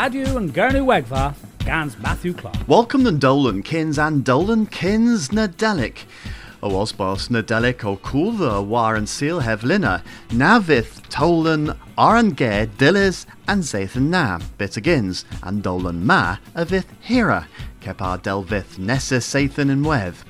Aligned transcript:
Radio 0.00 0.38
and 0.38 0.54
Gernu 0.54 0.86
Wegva, 0.86 1.34
Gans 1.58 1.98
Matthew 1.98 2.32
Clark. 2.32 2.56
Welcome 2.66 3.04
to 3.04 3.12
Dolan 3.12 3.62
Kins 3.62 3.98
and 3.98 4.24
Dolan 4.24 4.64
Kins 4.64 5.28
Nadelic. 5.28 6.04
O 6.62 6.70
osbos 6.70 7.28
Nadelic 7.28 7.84
o 7.84 7.98
Kulva 7.98 8.64
war 8.64 8.96
and 8.96 9.06
seal 9.06 9.42
hevlina, 9.42 10.02
Navith 10.30 11.02
Tolan 11.10 11.76
Arangare 11.98 12.66
Dillis 12.66 13.26
and 13.46 13.62
Zathan 13.62 14.08
Na, 14.08 14.38
Bitagins, 14.56 15.24
and 15.42 15.62
Dolan 15.62 16.06
Ma 16.06 16.38
avith 16.56 16.86
Hira, 17.00 17.46
Kepar 17.82 18.22
Delvith 18.22 18.78
Nessa 18.78 19.16
Sathan 19.16 19.70
and 19.70 19.84
Wev. 19.84 20.24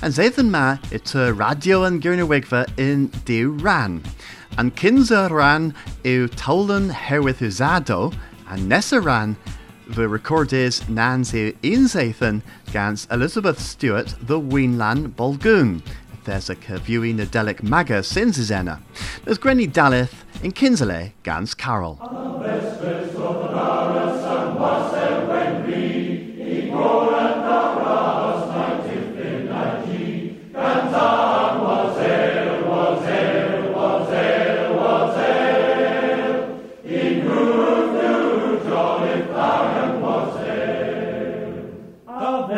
And 0.00 0.14
Zathan 0.14 0.48
Ma 0.48 0.78
it 0.90 1.14
radio 1.14 1.84
and 1.84 2.00
Gurnu 2.00 2.26
Wegva 2.26 2.66
in 2.78 3.08
Di 3.26 3.44
Ran. 3.44 4.02
And 4.56 4.74
Kinza 4.74 5.30
Ran 5.30 5.74
u 6.04 6.26
Tolan 6.26 6.90
Herwith 6.90 7.40
Uzado, 7.40 8.14
and 8.50 8.68
Nessa 8.68 9.00
Ran 9.00 9.36
the 9.86 10.02
recordés 10.02 10.88
Nancy 10.88 11.52
Insathan 11.62 12.42
gans 12.72 13.06
Elizabeth 13.10 13.58
Stewart 13.58 14.14
the 14.20 14.38
Weenlan 14.38 15.14
Bolgoon. 15.14 15.82
There's 16.24 16.50
a 16.50 16.56
Cavuy 16.56 17.14
Nadelic 17.14 17.62
Maga 17.62 18.00
Sinzizena. 18.00 18.80
There's 19.24 19.38
Granny 19.38 19.66
Dalith 19.66 20.12
in 20.42 20.52
Kinsale 20.52 21.12
gans 21.22 21.54
Carol. 21.54 21.98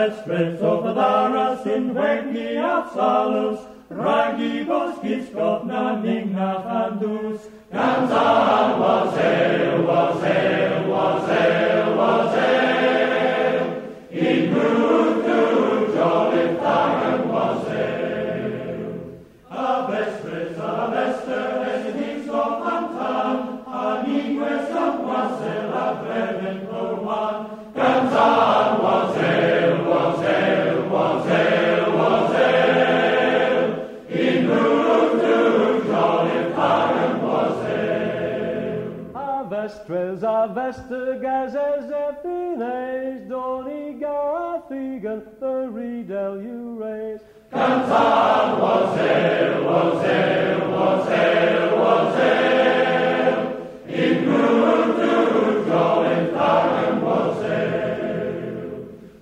Vespres 0.03 0.61
of 0.61 0.85
Adaras 0.85 1.65
in 1.65 1.95
Vegi 1.95 2.57
Absalus, 2.57 3.61
Ragi 3.89 4.65
Boskiskov 4.65 5.65
na 5.67 6.03
Ningna 6.03 6.51
Fandus, 6.65 7.39
Ganzan 7.73 8.81
was 8.81 9.17
el, 9.19 9.83
was 9.87 10.25
el, 10.25 10.91
was 10.91 11.31
el, 11.31 11.97
was 11.97 12.35
el, 12.35 13.63
in 14.11 14.53
Ruth 14.53 15.25
to 15.25 15.93
Jolly 15.95 16.47
Tagan 16.57 17.27
was 17.29 17.69
el. 17.69 17.93
Avestres, 40.25 41.21
avestigaz, 41.21 41.55
ephiles, 41.91 43.29
doni 43.29 43.99
garathigan, 44.01 45.23
the 45.41 45.55
redel 45.75 46.35
you 46.45 46.79
raise. 46.81 47.21
Ganzan 47.53 48.61
was 48.61 48.99
el, 48.99 49.65
was 49.65 50.05
el, 50.05 50.71
was 50.71 51.09
el, 51.09 51.79
was 51.79 52.17
el, 52.21 53.37
in 53.89 54.17
Ruth 54.31 54.97
to 55.01 55.15
Jolly 55.67 56.17
Tagan 56.37 56.95
was 57.03 57.43
el. 57.43 58.71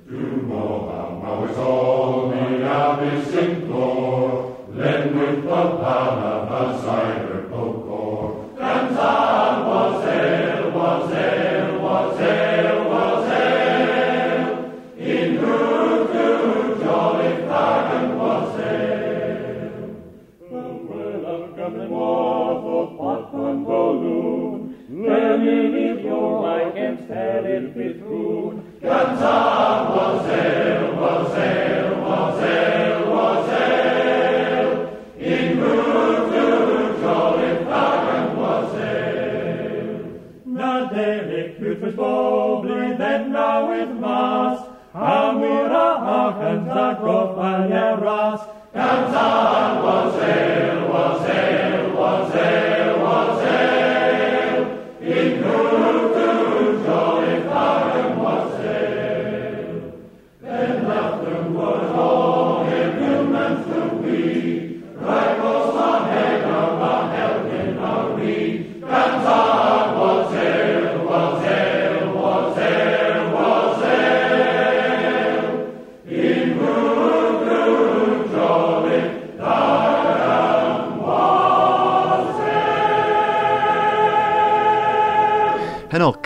Du 0.06 0.20
Moab, 0.48 1.10
Mawis 1.22 1.58
all 1.58 2.28
me 2.28 2.62
abyss 2.62 3.34
implore, 3.34 4.00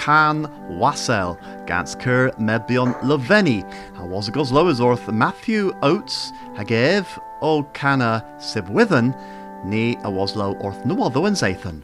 Can 0.05 0.45
Wassel 0.69 1.39
gans 1.65 1.95
Ker 1.95 2.31
Mebion 2.33 2.93
Loveni. 3.01 3.65
How 3.97 4.05
was 4.05 4.29
Lowersorth 4.29 5.11
Matthew 5.11 5.73
Oates 5.83 6.31
Hagev 6.57 7.07
O 7.41 7.63
Canna 7.73 8.23
Sibwithen 8.37 9.17
Ni 9.65 9.95
a 10.05 10.11
waslo 10.11 10.63
orth 10.63 10.85
no 10.85 11.03
other 11.05 11.21
Zathan. 11.21 11.81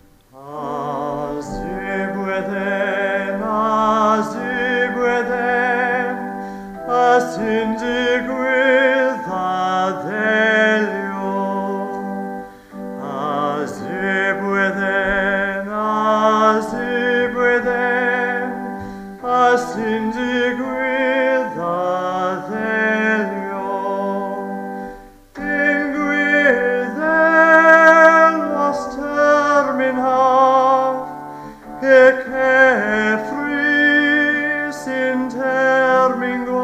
Ceffrys 35.28 36.59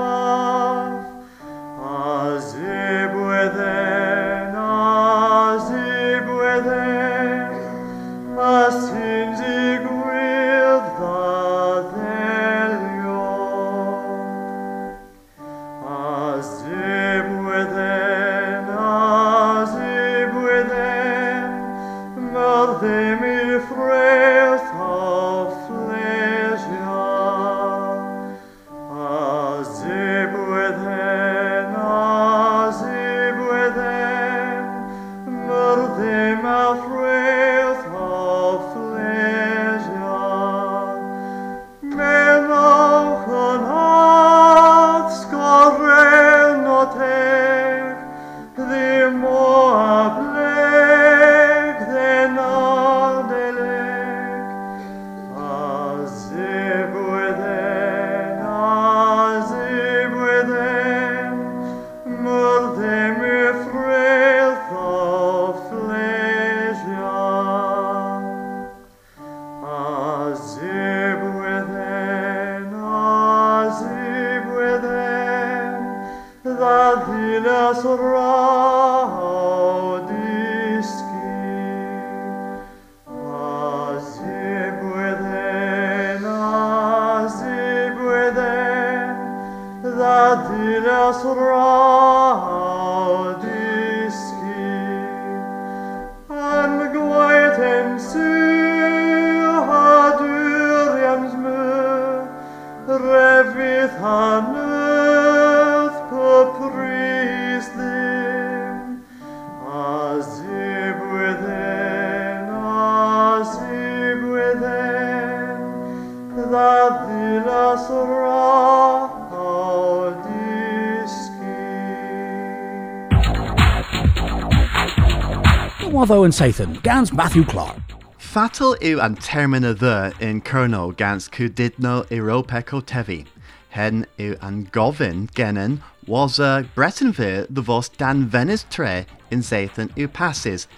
Nwatho 126.07 126.25
and 126.25 126.33
Sathan, 126.33 126.81
Gans 126.85 127.13
Matthew 127.13 127.45
Clark. 127.45 127.81
Fatal 128.17 128.77
yw 128.77 129.05
an 129.05 129.17
termina 129.17 129.77
the 129.77 130.15
in 130.21 130.41
Cerno 130.41 130.97
gans 130.97 131.29
cwdidno 131.29 132.07
Europeco 132.07 132.81
tevi. 132.81 133.27
Hen 133.71 134.07
yw 134.17 134.39
an 134.41 134.67
Govin 134.67 135.29
genen 135.33 135.83
was 136.07 136.39
a 136.39 136.65
Bretonville 136.77 137.49
the 137.51 137.61
vos 137.61 137.89
dan 137.89 138.27
Venice 138.27 138.67
tre 138.71 139.05
in 139.33 139.41
Zathan 139.41 139.89
yw 139.97 140.13
passes. 140.13 140.69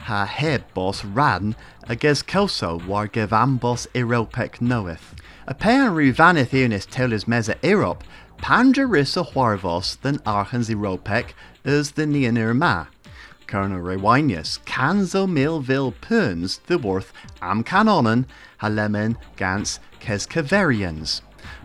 Ha 0.00 0.26
heb 0.26 0.62
bos 0.74 1.06
ran 1.06 1.56
ages 1.88 2.20
kelso 2.22 2.76
war 2.86 3.08
gevambos 3.08 3.86
Europec 3.94 4.58
knoweth. 4.58 5.14
A 5.46 5.54
pair 5.54 5.90
ruvanith 5.90 6.52
unis 6.52 6.84
telis 6.84 7.24
meza 7.24 7.56
Europe, 7.62 8.04
pangerissa 8.42 9.26
huarvos 9.32 9.98
than 10.02 10.20
archens 10.26 10.68
Europec 10.68 11.32
is 11.64 11.92
the 11.92 12.02
neanir 12.04 12.54
ma. 12.54 12.84
Colonel 13.46 13.80
Rewinius, 13.80 14.58
Canzo 14.64 15.28
Millville 15.28 15.92
Perns, 15.92 16.58
the 16.66 16.78
worth 16.78 17.12
Am 17.40 17.62
Canonen, 17.62 18.26
Halemen 18.60 19.16
Gans 19.36 19.80
Keskaverians. 20.00 21.20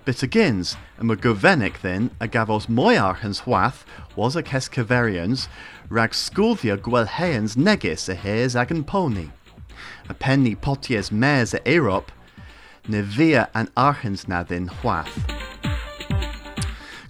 But 0.05 0.23
agains, 0.23 0.77
a 0.99 1.03
McGovenic 1.03 1.81
then, 1.81 2.11
a 2.19 2.27
Gavos 2.27 2.67
Moyarchens 2.67 3.41
Hwath, 3.41 3.85
was 4.15 4.35
a 4.35 4.43
Keskaverians, 4.43 5.47
rag 5.89 6.11
Gwelheans 6.11 7.55
Negis 7.55 8.09
a 8.09 8.15
Hares 8.15 8.55
Agan 8.55 8.83
Pony. 8.83 9.29
A 10.09 10.13
penny 10.13 10.55
poties 10.55 11.11
mares 11.11 11.53
a 11.53 11.59
Erop, 11.59 12.09
Nevia 12.87 13.49
and 13.53 13.69
Archens 13.75 14.25
Nadin 14.25 14.69
Hwath. 14.69 15.25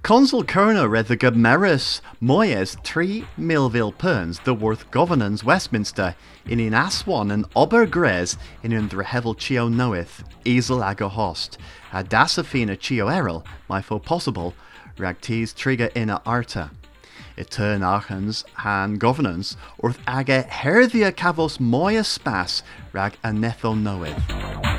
Consul 0.04 0.44
read 0.88 1.06
the 1.06 1.16
Gomeris 1.16 2.02
Moyes 2.20 2.76
three 2.84 3.24
Millville 3.38 3.92
Perns 3.92 4.40
the 4.40 4.54
worth 4.54 4.90
governance 4.90 5.44
Westminster 5.44 6.16
in 6.48 6.60
in 6.60 6.74
Aswan 6.74 7.30
and 7.30 7.48
Obergres 7.52 8.36
in 8.64 8.72
the 8.72 9.04
Hevel 9.04 9.38
Chio 9.38 9.70
knoweth, 9.70 10.24
Easel 10.44 10.82
Ago 10.82 11.08
Host, 11.08 11.60
a 11.94 12.04
Dasafina 12.04 12.80
Chio 12.80 13.10
Errol, 13.10 13.46
my 13.70 13.80
for 13.80 14.00
possible, 14.00 14.56
Ragtees 14.98 15.54
Trigger 15.56 15.92
in 15.94 16.10
a 16.10 16.20
Arta. 16.26 16.72
Etern 17.38 17.86
Archens 17.86 18.44
han 18.56 18.98
governance, 18.98 19.56
orth 19.78 20.00
age 20.10 20.46
Herthia 20.46 21.12
Cavos 21.12 21.60
Moya 21.60 22.04
Spas, 22.04 22.64
rag 22.92 23.18
Anetho 23.24 23.80
knoweth. 23.80 24.71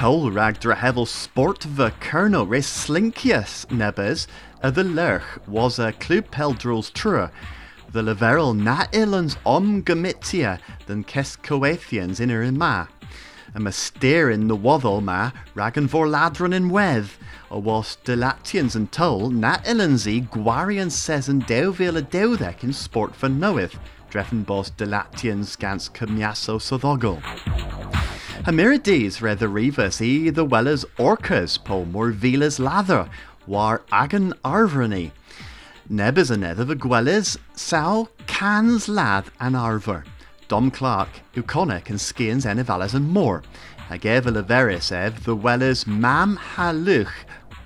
Tol 0.00 0.30
rag 0.30 0.58
drehevel 0.60 1.06
sport 1.06 1.66
the 1.76 1.90
kerno 2.00 2.48
res 2.48 2.66
slinkius 2.66 3.66
nebes, 3.66 4.26
a 4.62 4.70
the 4.70 4.82
lerch 4.82 5.22
was 5.46 5.78
a 5.78 5.92
club 5.92 6.30
peldrils 6.30 6.90
trua, 6.90 7.30
the 7.92 8.00
leverel 8.00 8.56
na 8.56 8.86
illans 8.94 9.36
om 9.44 9.82
gamitia 9.82 10.58
than 10.86 11.04
kes 11.04 11.36
coethians 11.36 12.18
in 12.18 12.30
er 12.30 12.50
ma. 12.50 12.86
A 13.54 13.60
myster 13.60 14.32
in 14.32 14.48
the 14.48 14.56
waddle 14.56 15.02
ma, 15.02 15.32
ragan 15.54 15.86
vor 15.86 16.06
ladron 16.06 16.54
in 16.54 16.70
weth, 16.70 17.18
a 17.50 17.58
was 17.58 17.96
delatians 17.96 18.74
and 18.74 18.90
tol 18.90 19.28
na 19.28 19.58
illansi 19.66 20.26
guarian 20.30 20.90
says 20.90 21.28
and 21.28 21.46
deuvil 21.46 21.98
a 21.98 22.02
deudek 22.02 22.64
in 22.64 22.72
sport 22.72 23.14
for 23.14 23.28
knoweth, 23.28 23.78
drefen 24.10 24.44
bos 24.44 24.70
delatians 24.70 25.56
gans 25.56 25.88
cymniaso 25.88 26.58
soddogol. 26.58 27.22
Hamirides 28.44 29.22
read 29.22 29.38
the 29.38 29.48
rivas 29.48 30.00
e 30.00 30.30
the 30.30 30.44
wellers 30.44 30.84
orcas 30.98 31.62
po 31.62 31.84
more 31.84 32.10
vilas 32.10 32.58
lather, 32.58 33.08
war 33.46 33.82
agan 33.92 34.32
arvrani. 34.44 35.12
Nebes 35.88 36.30
a 36.30 36.36
nether 36.36 36.64
the 36.64 36.74
gwellis 36.74 37.36
sal 37.54 38.08
cans 38.26 38.88
lath 38.88 39.30
an 39.40 39.54
arver. 39.54 40.04
Dom 40.48 40.70
Clark, 40.70 41.08
Uconic 41.34 41.90
and 41.90 42.00
skins 42.00 42.44
enivales 42.44 42.94
and 42.94 43.08
more. 43.08 43.42
I 43.88 43.96
gave 43.98 44.26
a 44.26 44.32
leveris 44.32 44.90
ev 44.90 45.24
the 45.24 45.36
wellers 45.36 45.86
mam 45.86 46.36
haluch, 46.36 47.12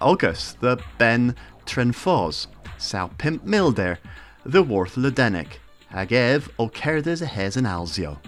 August 0.01 0.61
the 0.61 0.79
ben 0.99 1.35
trenfos, 1.65 2.47
sal 2.77 3.11
pimp 3.17 3.45
milder, 3.45 3.99
the 4.45 4.63
worth 4.63 4.97
ledenic. 4.97 5.59
I 5.97 6.07
gave 6.07 6.51
o 6.59 6.69
cerdes 6.69 7.23
a 7.23 7.27
hes 7.27 7.57
and 7.57 7.69
alzio. 7.69 8.19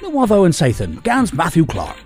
Nwatho 0.00 0.44
and 0.44 0.52
Sathan, 0.52 1.02
Gans 1.02 1.32
Matthew 1.32 1.64
Clark. 1.64 1.96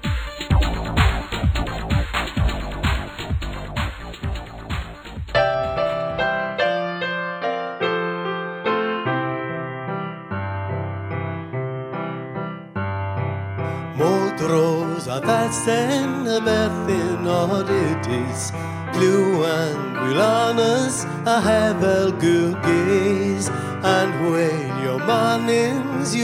Modros 13.97 15.09
a 15.09 15.21
thatsen 15.21 16.29
a 16.29 16.41
bethin 16.41 17.27
oddities 17.27 18.53
Glue 18.93 19.45
and 19.45 19.97
Guilanus 19.97 21.05
a 21.27 21.41
hevel 21.41 22.13
good 22.21 22.63
gaze 22.63 23.51
And 23.85 24.33
when 24.33 24.54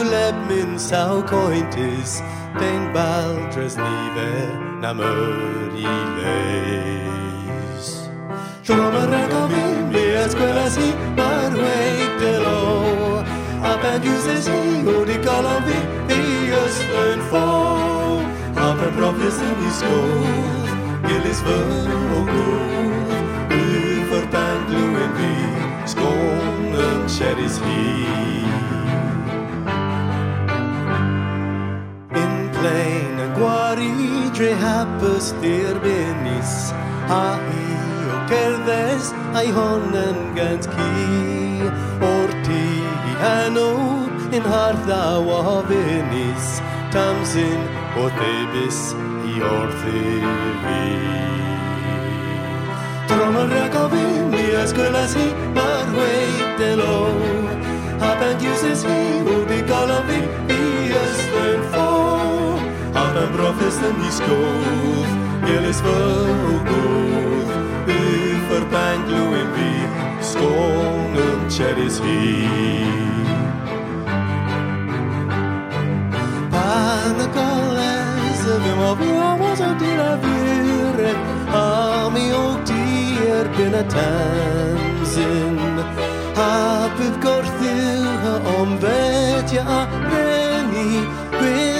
let 0.04 0.34
min 0.48 0.78
sao 0.78 1.22
cointis 1.22 2.22
Ben 2.58 2.92
baldres 2.94 3.76
nive 3.76 4.32
na 4.80 4.92
murri 4.92 5.86
leis. 6.18 7.86
Troma 8.64 9.02
recovin 9.12 9.92
mi 9.92 10.04
esquelasi 10.24 10.88
mar 11.16 11.50
weik 11.62 12.12
de 12.20 12.34
lo 12.44 12.60
Up 13.70 13.84
and 13.84 14.04
uses 14.04 14.46
he 14.46 14.80
who 14.84 15.04
de 15.04 15.16
colovi 15.26 15.80
Vius 16.08 16.76
learn 16.94 17.20
for 17.30 18.22
Up 18.66 18.78
and 18.86 18.94
profis 18.98 19.38
in 19.48 19.56
his 19.64 19.76
school 19.80 20.64
Gillis 21.06 21.40
ver 21.46 21.90
og 22.16 22.26
god 22.32 23.10
Ufer 23.58 24.24
band 24.32 24.70
en 24.76 25.12
vi 25.18 25.34
Skånen 25.86 27.00
kärris 27.08 27.58
hi 27.58 28.30
Plain 32.60 33.18
and 33.24 33.34
guari 33.36 33.90
Tre 34.36 34.52
happus 34.52 35.32
dir 35.42 35.74
benis 35.84 36.72
Ha 37.08 37.38
i 37.60 37.68
och 38.14 38.28
kerdes 38.30 39.14
Ai 39.34 39.46
honen 39.58 40.18
gans 40.36 40.66
ki 40.66 41.70
Orti 42.10 42.66
i 43.10 43.14
hano 43.22 43.70
In 44.36 44.42
hartha 44.42 45.04
wa 45.28 45.62
venis 45.68 46.60
Tamsin 46.92 47.60
och 47.96 48.12
tebis 48.20 48.94
i 49.24 49.42
orthi 49.42 50.04
vi 50.64 50.84
Tromar 53.08 53.48
rakavin 53.48 54.34
i 54.34 54.50
eskulas 54.62 55.14
hi 55.14 55.28
Mar 55.54 55.86
wait 55.96 56.76
lo 56.76 56.96
Happen 58.00 58.36
uses 58.52 58.82
he 58.82 59.00
who 59.24 59.44
de 59.48 59.62
galavi 59.62 60.20
i 60.48 60.92
östern 61.04 61.62
få 61.72 61.89
Happen 63.20 63.36
professen 63.36 63.96
i 64.08 64.10
skov 64.12 65.06
Gillis 65.46 65.80
för 65.80 66.44
och 66.44 66.66
god 66.66 67.48
Ufer 67.86 68.64
banglo 68.72 69.24
in 69.36 69.48
vi 69.56 69.72
Skånen 70.22 71.50
kärris 71.50 72.00
hi. 72.00 72.46
Panacolas 76.50 78.46
Vim 78.64 78.78
av 78.78 78.98
was 79.40 79.60
a 79.60 79.76
dilla 79.80 80.16
vire 80.16 81.14
Ami 81.54 82.32
og 82.32 82.66
dir 82.66 83.48
bin 83.56 83.74
a 83.74 83.82
tansin 83.82 85.58
Hapydd 86.36 87.22
gorthyw 87.22 88.04
ha 88.22 88.34
om 88.60 88.78
vetja 88.78 89.62
a 89.62 89.86
reni 90.10 91.04
Gwyn 91.38 91.76
o 91.76 91.79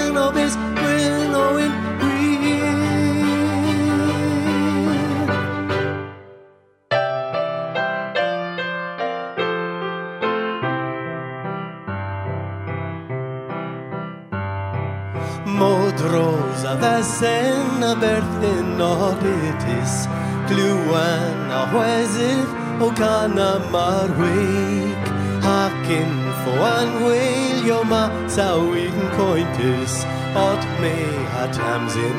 Modros 15.45 16.63
a 16.63 16.75
ddasen 16.77 17.81
a 17.81 17.95
berthyn 17.95 18.77
odditis 18.77 20.05
Glwan 20.47 21.49
a 21.49 21.65
hwesydd 21.71 22.49
o 22.81 22.89
gan 22.93 23.39
a 23.39 23.57
mar 23.73 24.09
weig 24.19 25.09
Hacin 25.41 26.13
fo 26.43 26.53
anweilio 26.61 27.81
ma 27.89 28.03
sawyn 28.29 28.99
cointus 29.17 30.05
Od 30.37 30.61
me 30.81 30.93
a 31.41 31.47
tamsin 31.57 32.17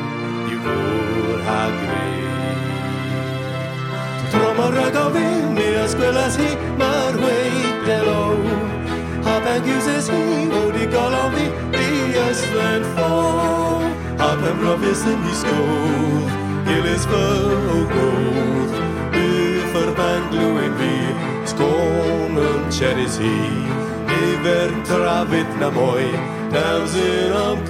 yw 0.51 0.59
gwr 0.65 1.39
ha 1.47 1.61
greu 1.79 2.57
Tromor 4.31 4.79
a 4.85 4.87
gofyn 4.97 5.53
mi 5.55 5.69
ysgwelas 5.85 6.35
hi 6.43 6.51
mar 6.75 7.15
weig 7.23 7.85
delo 7.87 8.23
Hap 9.23 9.47
ag 9.55 9.63
uses 9.77 10.11
hi 10.11 10.23
o 10.59 10.65
di 10.75 10.91
golofni 10.91 11.47
brofus 11.47 11.72
yn 15.05 15.25
i 15.29 15.33
sgwdd, 15.37 16.31
Gilis 16.65 17.05
fy 17.11 17.21
o 17.69 17.77
gwdd, 17.91 18.73
Bydd 19.13 19.77
yr 19.83 19.91
ben 19.99 20.25
glwyn 20.31 20.73
fi, 20.79 20.93
Sgôn 21.51 22.39
yn 22.41 22.65
cherries 22.73 23.19
hi, 23.21 23.35
Nifer 24.09 24.73
trafod 24.89 25.57
na 25.61 25.69
mwy, 25.77 26.09
Naws 26.55 26.97
yn 26.97 27.37
am. 27.37 27.63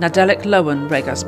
Nadelic 0.00 0.46
Lowen 0.46 0.88
Regas 0.88 1.22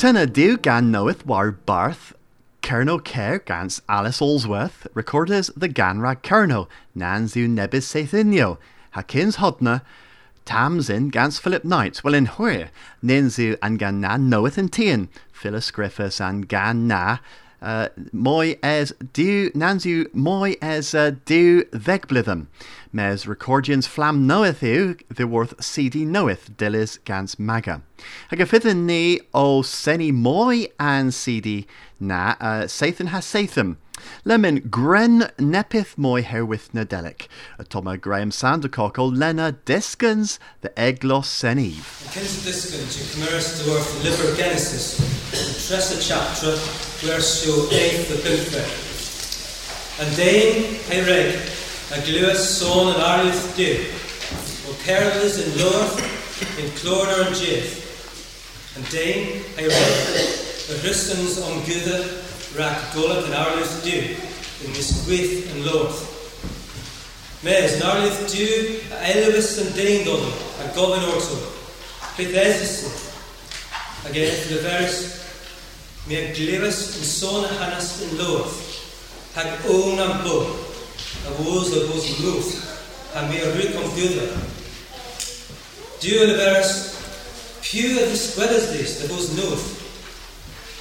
Tena 0.00 0.26
diw 0.26 0.56
gan 0.56 0.90
knoweth 0.90 1.26
war 1.26 1.50
Barth 1.52 2.14
Kerno 2.62 3.04
Care 3.04 3.40
gans 3.40 3.82
Alice 3.86 4.20
Olsworth 4.20 4.86
recorded 4.94 5.50
the 5.54 5.68
Ganrag 5.68 6.22
Kerno 6.22 6.68
Nans 6.94 7.36
u 7.36 7.46
nebis 7.46 7.84
seithinio 7.84 8.56
Hakins 8.94 9.36
hodna 9.36 9.82
Tamsin 10.46 11.10
gans 11.10 11.38
Philip 11.38 11.66
Knight. 11.66 12.02
Well 12.02 12.14
in 12.14 12.24
where 12.40 12.70
Ninzu 13.04 13.58
and 13.60 13.78
gan 13.78 14.00
na 14.00 14.16
knoweth 14.16 14.56
in 14.56 14.70
tien 14.70 15.10
Phyllis 15.32 15.70
Griffiths 15.70 16.18
and 16.18 16.48
gan 16.48 16.86
na 16.86 17.18
uh, 17.62 17.88
moi 18.12 18.56
es 18.62 18.92
diw 19.12 19.50
nanzu 19.52 20.06
moi 20.14 20.56
es 20.60 20.94
uh, 20.94 21.10
diw 21.26 21.64
vegblitham 21.70 22.46
mes 22.92 23.24
recordians 23.24 23.86
flam 23.86 24.26
knoweth 24.26 24.62
you, 24.62 24.96
the 25.08 25.26
worth 25.26 25.62
CD 25.62 26.04
knoweth 26.04 26.56
dillis 26.56 26.98
gans 27.04 27.38
maga. 27.38 27.82
Ag 28.32 28.40
a 28.40 28.74
ni 28.74 29.20
o 29.32 29.62
seni 29.62 30.10
moi 30.10 30.66
an 30.78 31.12
CD 31.12 31.66
na 32.00 32.34
uh, 32.40 32.64
Sathan 32.64 33.08
has 33.08 33.24
Satham. 33.24 33.76
Lemon 34.24 34.60
gren 34.70 35.30
nepith 35.38 35.96
moi 35.96 36.22
herwyth 36.22 36.72
na 36.72 36.84
delic. 36.84 37.28
A 37.58 37.64
Graham 37.96 38.30
Sandercock 38.30 38.98
o 38.98 39.06
Lena 39.06 39.52
Diskins 39.64 40.38
the 40.60 40.70
eglos 40.70 41.26
seniv. 41.26 42.12
Kins 42.12 42.44
Diskins 42.44 42.96
y 42.96 43.04
cymrys 43.06 43.62
dwrth 43.62 44.02
Liber 44.04 44.36
Genesis, 44.36 45.00
Tresa 45.66 45.98
chapter, 46.00 46.56
versio 47.06 47.70
8 47.72 48.08
the 48.08 48.16
Bilfred. 48.22 48.90
And 50.00 50.14
hey 50.16 51.02
reg, 51.04 51.34
a 51.92 52.00
gluas 52.06 52.38
son 52.38 52.94
and 52.94 53.02
arluth 53.02 53.56
du, 53.56 53.84
o 54.68 54.72
perlas 54.84 55.36
in 55.44 55.58
Lorth, 55.60 56.00
in 56.58 56.70
Clorna 56.80 57.26
and 57.26 57.36
Jith. 57.36 58.72
And 58.76 58.88
Dane, 58.88 59.42
hey 59.56 59.68
reg, 59.68 60.68
the 60.68 60.78
Christians 60.80 61.38
on 61.42 61.60
Guda, 61.62 62.19
raak 62.56 62.94
golat 62.94 63.24
en 63.24 63.36
arluth 63.38 63.74
du 63.84 63.96
in 64.64 64.72
mis 64.74 64.90
gwith 65.06 65.50
en 65.52 65.64
loth. 65.64 66.00
Mes, 67.42 67.76
an 67.76 67.86
arluth 67.90 68.20
du 68.32 68.48
a 68.96 69.00
elvis 69.12 69.52
an 69.62 69.72
deindol 69.76 70.26
a 70.60 70.68
gofyn 70.76 71.06
orto. 71.12 71.38
Peth 72.16 72.36
esis 72.44 72.74
ag 74.08 74.16
eith 74.16 74.50
le 74.50 74.60
vers 74.66 75.00
mi 76.06 76.18
a 76.18 76.26
glivas 76.34 76.82
yn 76.98 77.06
son 77.06 77.46
a 77.46 77.54
hanas 77.62 77.92
yn 78.06 78.16
loth 78.18 78.58
hag 79.36 79.66
own 79.70 80.00
am 80.02 80.22
bo 80.26 80.38
a 81.28 81.34
wos 81.42 81.74
a 81.76 81.86
bos 81.88 82.12
loth 82.24 82.54
a 83.14 83.26
mi 83.28 83.40
a 83.40 83.50
rwyc 83.54 83.76
am 83.78 83.90
gyda. 83.98 84.30
Du 86.00 86.16
le 86.24 86.38
vers 86.38 86.90
Pew 87.62 88.00
a 88.00 88.06
north. 89.36 89.79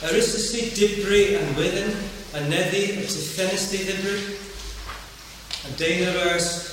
Aristus 0.01 0.53
dibri 0.53 1.35
and 1.37 1.57
within, 1.57 1.91
a 2.33 2.39
neddi 2.47 3.03
at 3.03 3.11
y 3.11 3.19
ffenesti 3.19 3.79
dibri, 3.83 4.39
a 5.67 5.71
dain 5.75 6.07
ars, 6.07 6.71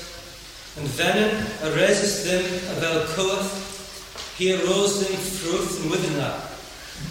and 0.76 0.86
venom 0.86 1.34
a 1.62 1.74
resis 1.74 2.22
them 2.22 2.44
a 2.70 2.80
fel 2.80 3.04
coath, 3.16 4.36
he 4.38 4.54
arose 4.54 5.00
them 5.02 5.16
and 5.82 5.90
within 5.90 6.16
that, 6.18 6.38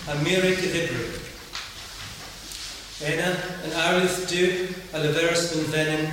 a 0.07 0.15
mirig 0.23 0.55
dibri. 0.55 1.19
Ena 3.03 3.35
an 3.65 3.71
arluth 3.71 4.29
du 4.29 4.69
a 4.93 5.01
leveris 5.01 5.51
and 5.51 5.67
venom, 5.67 6.11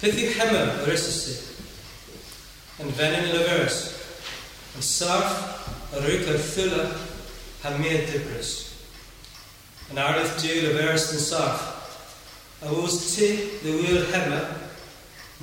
pithy 0.00 0.32
hema 0.32 0.86
Aristus, 0.86 1.52
and 2.78 2.90
venom 2.92 3.28
leveris, 3.28 3.92
and 4.72 4.82
sarf 4.82 5.92
a 5.92 6.00
ruka 6.00 6.38
thula 6.38 7.78
mir 7.78 8.06
dibris. 8.06 8.71
An 9.92 9.98
arluth 9.98 10.40
du 10.40 10.48
le 10.48 10.72
vers 10.72 11.10
yn 11.12 11.20
saf. 11.20 11.64
A 12.64 12.70
oes 12.72 12.94
ti 13.12 13.26
the 13.60 13.74
wyr 13.76 14.06
hema, 14.08 14.38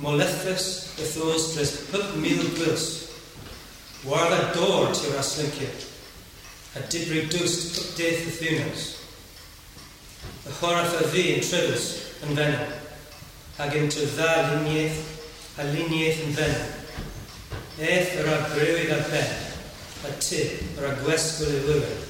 molethus 0.02 0.64
y 0.98 1.06
thos 1.06 1.52
dres 1.52 1.76
pwp 1.92 2.16
mil 2.18 2.42
gwils. 2.56 2.86
War 4.02 4.26
that 4.32 4.50
door 4.56 4.90
ti'r 4.90 5.20
aslincio. 5.22 5.70
A 6.74 6.82
dibri 6.90 7.28
dwst 7.30 7.76
pwp 7.76 7.94
deith 8.00 8.26
y 8.26 8.34
thunas. 8.40 8.88
Y 10.50 10.58
choraf 10.58 10.98
a 10.98 11.06
fi 11.14 11.28
yn 11.36 11.46
trydus 11.46 11.88
yn 12.26 12.34
fenna. 12.34 12.66
Ag 13.62 13.78
yn 13.78 13.86
ty 13.94 14.10
dda 14.16 14.34
liniaeth 14.50 15.58
a 15.62 15.70
liniaeth 15.70 16.26
yn 16.26 16.38
fenna. 16.42 16.68
Eth 17.78 18.18
yr 18.18 18.34
a 18.34 18.38
brewyd 18.50 18.96
ar 18.98 19.10
ben. 19.14 19.34
A 20.10 20.16
ti 20.18 20.48
yr 20.74 20.90
a 20.90 20.96
gwesgwyl 21.04 21.60
i 21.60 21.66
wywyr. 21.70 22.09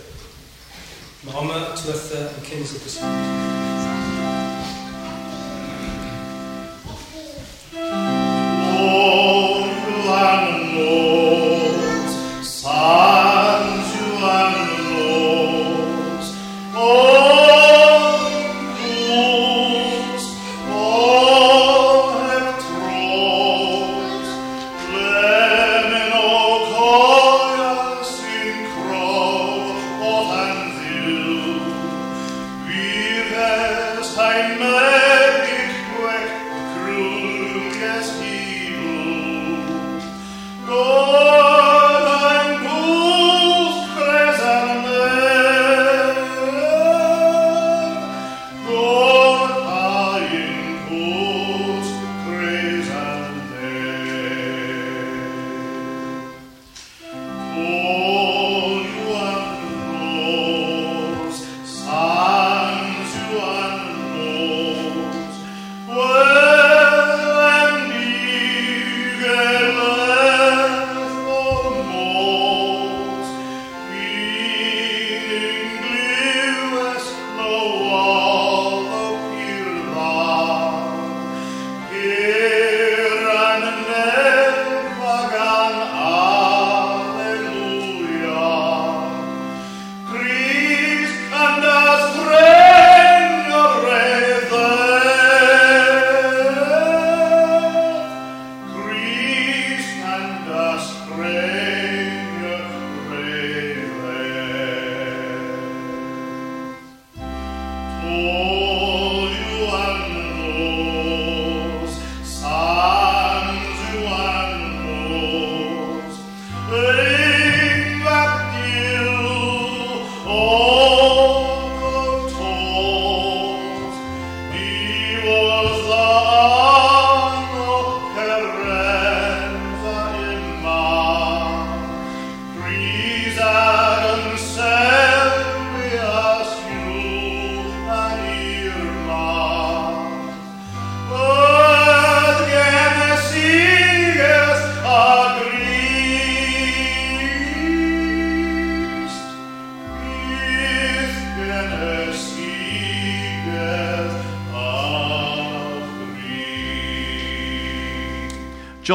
Mae 1.21 1.37
oma 1.37 1.57
twytha 1.77 2.23
yn 2.33 2.47
cyns 2.47 2.73
y 2.79 2.81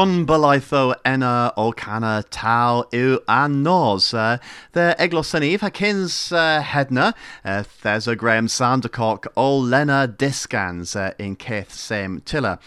John 0.06 0.24
Balaitho 0.24 0.94
enna 1.04 1.52
o 1.58 1.72
cana 1.72 2.24
tau 2.30 2.84
yw 2.94 3.18
a 3.28 3.50
nos. 3.50 4.14
Uh, 4.14 4.38
the 4.74 4.96
eglos 5.00 5.34
yn 5.34 5.42
ef, 5.42 5.62
Hakins 5.62 6.32
uh, 6.32 6.62
hedna, 6.62 7.16
uh, 7.44 7.64
Thesa 7.64 8.16
Graham 8.16 8.46
Sandercock 8.46 9.26
o 9.36 9.58
Lena 9.58 10.08
Discans 10.08 10.96
uh, 10.96 11.14
in 11.18 11.36
Keith 11.36 11.72
Sem 11.72 12.22
Tilla. 12.22 12.60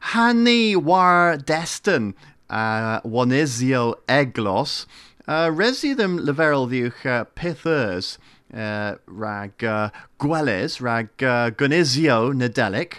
Hanni 0.00 0.74
war 0.74 1.36
destin 1.36 2.14
uh, 2.48 3.00
wanizio 3.02 3.94
eglos, 4.08 4.86
uh, 5.28 5.46
resi 5.48 5.96
them 5.96 6.18
uh, 6.18 7.24
pithers 7.36 8.18
uh, 8.52 8.96
rag 9.06 9.62
uh, 9.62 9.90
gweles, 10.18 10.80
rag 10.80 11.06
uh, 11.22 11.50
gunizio 11.50 12.34
nadelic 12.34 12.94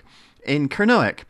in 0.45 0.69
Cernoic. 0.69 1.25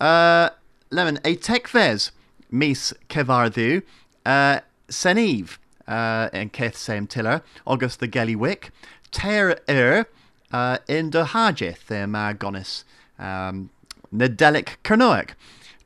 Uh, 0.00 0.48
Lemon, 0.90 1.18
a 1.24 1.36
tekfes 1.36 2.10
mis 2.50 2.92
cefarddiw, 3.08 3.82
uh, 4.24 4.60
senif 4.88 5.58
uh, 5.88 6.28
yn 6.32 6.50
ceth 6.50 6.76
sem 6.76 7.06
tiller, 7.06 7.42
August 7.66 8.00
the 8.00 8.08
Gellywick, 8.08 8.70
ter 9.10 9.58
er 9.68 10.06
uh, 10.52 10.78
in 10.88 11.10
de 11.10 11.24
hajith 11.24 11.90
ym 11.90 12.14
uh, 12.14 12.32
gonis 12.32 12.84
um, 13.18 13.70
Nadelic 14.14 14.76
Cernoic. 14.84 15.34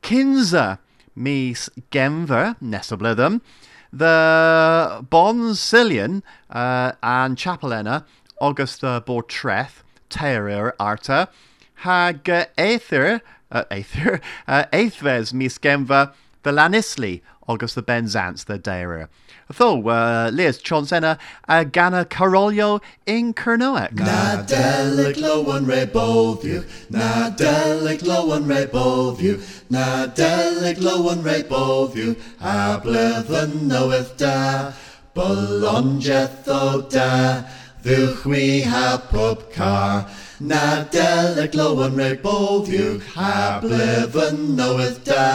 Kinza 0.03 0.79
mis 1.15 1.69
Genver, 1.91 2.55
Nessoblythum, 2.61 3.41
the 3.91 5.05
Boncillion 5.09 6.21
uh, 6.49 6.93
and 7.01 7.37
Chapelena, 7.37 8.05
August 8.39 8.81
the 8.81 9.01
Bortreth, 9.05 9.83
Terror 10.09 10.75
Arta, 10.79 11.27
hag 11.75 12.29
Aether, 12.57 13.21
uh, 13.51 13.63
Aether, 13.71 14.21
uh, 14.47 14.65
Aethves 14.71 15.33
mis 15.33 15.57
Genver, 15.57 16.13
the 16.43 16.51
Lanisli, 16.51 17.21
August 17.47 17.75
the 17.75 17.83
Benzants, 17.83 18.45
the 18.45 18.57
Deirer. 18.57 19.07
Tho, 19.51 19.89
uh, 19.89 20.29
Liz 20.33 20.61
Chonsena, 20.61 21.19
uh, 21.47 21.63
Gana 21.65 22.05
Carolio 22.05 22.81
in 23.05 23.33
Cernoec. 23.33 23.93
Na 23.93 24.43
delig 24.43 25.17
lo 25.17 25.43
yn 25.51 25.67
re 25.67 25.85
bodd 25.85 26.45
yw, 26.47 26.63
na 26.89 27.29
delig 27.35 28.05
lo 28.07 28.21
yn 28.37 28.47
re 28.47 28.65
bodd 28.71 29.19
yw, 29.19 29.35
na 29.69 30.07
delig 30.07 30.79
lo 30.79 30.95
yn 31.11 31.25
re 31.25 31.41
bodd 31.49 31.97
yw, 31.99 32.15
a 32.39 32.79
bledd 32.83 33.33
yn 33.41 33.67
newydd 33.67 34.15
da, 34.21 34.71
bolongeth 35.17 36.47
o 36.47 36.87
da, 36.87 37.43
ddiwch 37.83 38.23
wi 38.31 38.45
ha 38.71 38.95
pob 39.11 39.49
car, 39.51 40.07
Nadel 40.41 41.37
y 41.37 41.43
glo 41.53 41.67
yn 41.85 41.99
rei 41.99 42.15
bob 42.17 42.65
yw, 42.73 42.95
a 43.13 43.61
yn 43.61 44.39
newydd 44.57 45.03
da. 45.05 45.25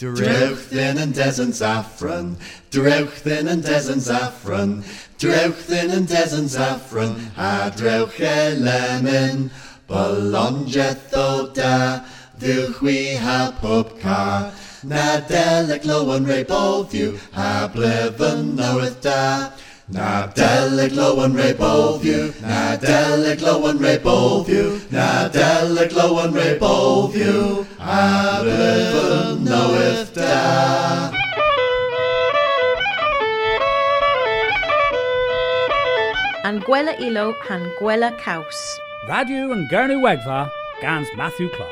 Drewch 0.00 0.64
ddyn 0.72 0.98
yn 0.98 1.12
des 1.14 1.38
yn 1.38 1.52
saffron, 1.54 2.32
drewch 2.74 3.20
ddyn 3.22 3.52
yn 3.52 3.62
des 3.62 3.86
yn 3.92 4.02
saffron, 4.02 4.72
drewch 5.22 5.60
ddyn 5.68 5.94
yn 6.00 6.08
des 6.10 6.34
yn 6.34 6.50
saffron, 6.50 7.14
a 7.38 7.70
drewch 7.78 8.18
e 8.18 8.56
lemon, 8.58 9.52
bolongeth 9.86 11.14
o 11.14 11.28
da, 11.54 12.02
ddiwch 12.42 12.82
wi 12.82 12.98
ha 13.22 13.52
pob 13.60 13.94
car. 14.02 14.50
Na 14.82 15.20
del 15.30 15.70
y 15.76 15.78
glo 15.86 16.00
yn 16.16 16.26
rei 16.26 16.42
bob 16.48 16.90
yw, 16.90 17.14
a 17.38 17.68
blefyn 17.70 18.56
newydd 18.58 18.98
da. 19.06 19.52
Na 19.88 20.26
delig 20.28 20.96
lo 20.96 21.20
an 21.20 21.34
re 21.34 21.52
both 21.52 22.04
you. 22.04 22.32
Na 22.40 22.76
delig 22.76 23.42
lo 23.42 23.66
an 23.66 23.76
re 23.78 23.98
both 23.98 24.48
you. 24.48 24.80
Na 24.90 25.28
delig 25.28 25.92
lo 25.92 26.18
an 26.20 26.32
re 26.32 26.56
both 26.58 27.14
you. 27.14 27.66
Abevan 27.78 29.44
knoweth 29.44 30.14
da. 30.14 31.12
An 36.44 36.60
gwella 36.60 36.98
ilo 36.98 37.34
han 37.44 37.70
gwella 37.78 38.16
caws. 38.18 38.80
Radio 39.06 39.52
and 39.52 39.68
Gurney 39.68 39.96
Wegva, 39.96 40.50
Gans 40.80 41.08
Matthew 41.14 41.50
Clark. 41.50 41.70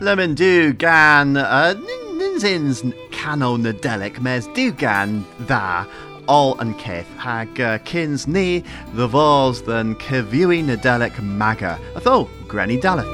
Lemon 0.00 0.34
do 0.34 0.72
gan 0.72 1.36
uh, 1.36 1.74
ninsins 2.18 2.82
cano 3.10 3.56
nadelic 3.56 4.20
mes 4.20 4.46
do 4.54 4.72
gan 4.72 5.24
dda 5.40 5.86
all 6.26 6.58
and 6.58 6.78
kith 6.78 7.08
hag 7.18 7.60
uh, 7.60 7.78
kins 7.78 8.26
ni 8.26 8.64
the 8.94 9.06
vos 9.06 9.62
than 9.62 9.94
cyfiewi 9.96 10.64
nadelic 10.64 11.22
maga. 11.22 11.78
Atho, 11.94 12.28
Granny 12.48 12.78
Daleth. 12.78 13.12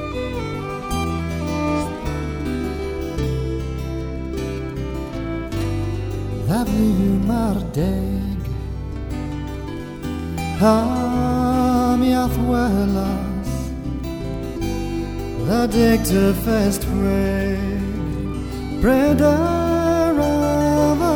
Ddaflu 6.47 7.27
mar 7.27 7.57
deg 7.73 8.41
Ha 10.61 11.97
mi 11.99 12.11
athwelas 12.25 13.51
The 15.47 15.67
deg 15.67 16.05
to 16.05 16.35
fest 16.45 16.87
reg 17.03 17.72
Breder 18.83 20.19
of 20.19 21.01
a 21.01 21.15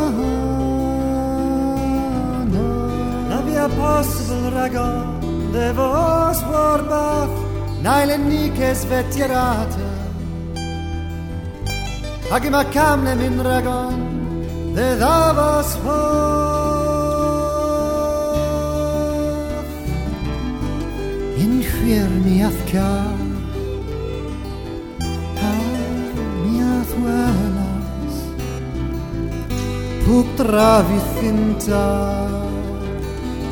hana 2.46 3.38
via 3.44 3.66
possible 3.80 4.50
ragon 4.56 5.06
De 5.50 5.66
vos 5.72 6.38
war 6.50 6.80
bath 6.90 7.36
Naile 7.82 8.16
nikes 8.28 8.80
vetierata 8.90 9.90
Hag 12.30 12.44
ima 12.44 12.62
kamne 12.76 13.12
min 13.22 13.36
ragon 13.48 13.98
De 14.76 14.88
davos 15.02 15.70
hof 15.82 16.46
In 21.42 21.52
chwir 21.68 22.10
Pwg 30.06 30.26
drafi 30.38 30.98
thinta 31.18 31.86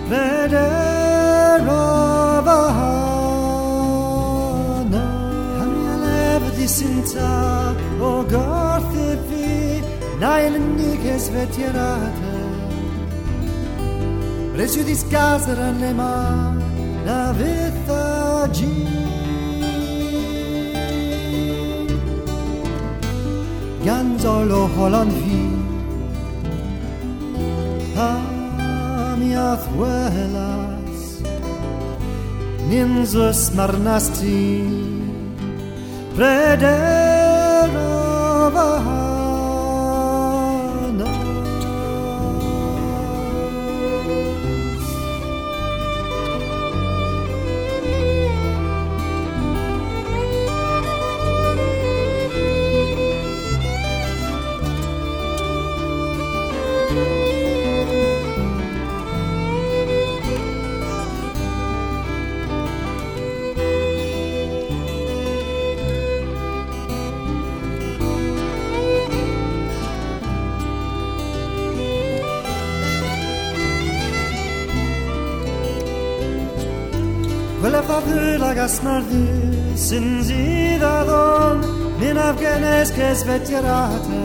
Veder 0.08 1.66
of 1.68 2.46
a 2.46 2.60
hana. 2.76 3.96
Ha 5.56 5.64
mi 5.70 5.82
alef 5.94 6.44
di 6.56 6.66
sinta 6.68 7.32
O 8.00 8.10
garth 8.34 8.94
y 8.94 9.10
fi 9.26 9.48
Nail 10.20 10.54
niges 10.76 11.24
vetierata 11.34 12.36
Resu 14.58 14.80
dis 14.84 15.02
gazer 15.10 15.58
an 15.58 15.76
le 15.80 15.92
ma 15.92 16.16
Na 17.06 17.20
vitha 17.38 18.46
gi 18.54 18.76
Ganzolo 23.86 24.62
holan 24.76 25.10
fi 25.20 25.38
Ha 25.50 25.53
athwelas 29.34 31.22
Ninzus 32.68 33.52
marnasti 33.54 34.64
Preder 36.16 37.70
of 77.96 78.06
a 78.06 78.10
hana 78.10 78.14
Quella 78.14 78.34
favur 78.34 78.38
la 78.38 78.52
gasmardu 78.54 79.24
Sin 79.76 80.06
zidadon 80.26 81.56
Min 82.00 82.16
afgenes 82.16 82.88
que 82.96 83.14
svetierata 83.14 84.24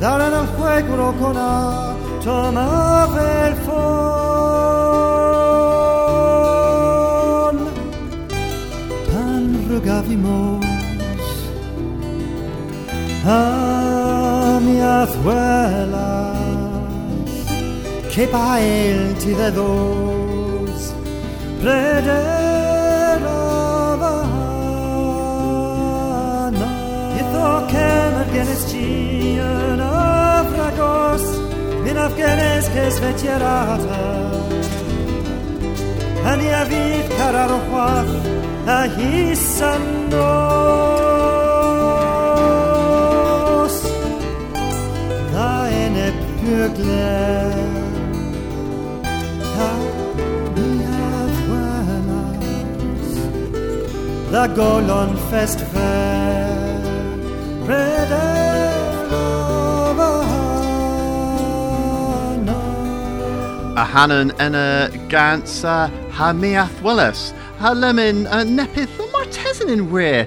Daran 0.00 0.34
al 0.34 0.46
juego 0.54 0.92
rocona 0.96 1.52
Toma 2.24 2.68
fel 3.14 3.54
fon. 3.64 3.96
Pan 9.08 9.44
rugavimos 9.68 10.64
A 13.24 13.28
mi 14.64 14.76
azuelas 14.80 16.22
Preder 21.62 23.22
of 23.22 24.02
a 24.02 24.14
hana 26.42 26.70
Itho 27.20 27.50
ken 27.72 28.12
ar 28.20 28.28
genes 28.34 28.62
ti 28.70 28.88
yn 29.44 29.80
afragos 29.88 31.24
Min 31.84 31.96
af 32.04 32.12
genes 32.18 32.66
kes 32.74 32.96
vetierata 33.04 34.02
Ani 36.32 36.48
a 36.60 36.62
fydd 36.72 37.06
carar 37.14 37.52
o 37.58 37.60
chwath 37.68 38.14
A 38.78 38.80
hisan 38.96 39.84
nos 40.10 40.34
Da 45.32 45.52
en 45.84 45.94
e 46.06 46.08
Da 54.32 54.46
golon 54.46 55.14
fest 55.28 55.60
fer 55.60 56.80
Preder 57.66 59.12
of 59.12 59.98
a 63.76 63.84
hana 63.84 64.20
A 64.20 64.42
enna 64.44 64.88
gansa 65.10 65.90
ha 66.12 66.32
miath 66.32 66.80
willis. 66.82 67.34
Ha 67.58 67.72
lemon 67.72 68.26
uh, 68.26 68.44
nepith 68.56 68.96
martesan 69.12 69.68
in 69.68 69.90
rear 69.90 70.26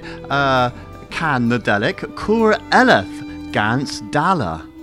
can 1.10 1.48
nadelic 1.50 1.98
cur 2.14 2.54
eleth 2.70 3.16
gans 3.50 4.02
dala. 4.12 4.75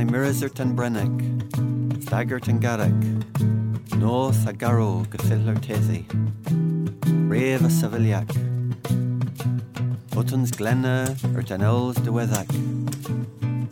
Mirzert 0.00 0.58
an 0.58 0.74
Brennick, 0.74 2.02
Staggart 2.02 2.48
an 2.48 2.58
Garrick, 2.58 3.00
Nóth 4.00 4.46
a 4.46 4.52
garó 4.52 5.08
go 5.10 5.18
fillar 5.18 5.54
téí, 5.56 6.06
Réamh 7.28 7.66
a 7.66 7.70
Saviliaach, 7.70 8.32
Buttons 10.10 10.50
glenne 10.50 11.14
ar 11.36 11.42
den 11.42 11.62
els 11.62 11.96
de 11.96 12.10
weach, 12.10 12.50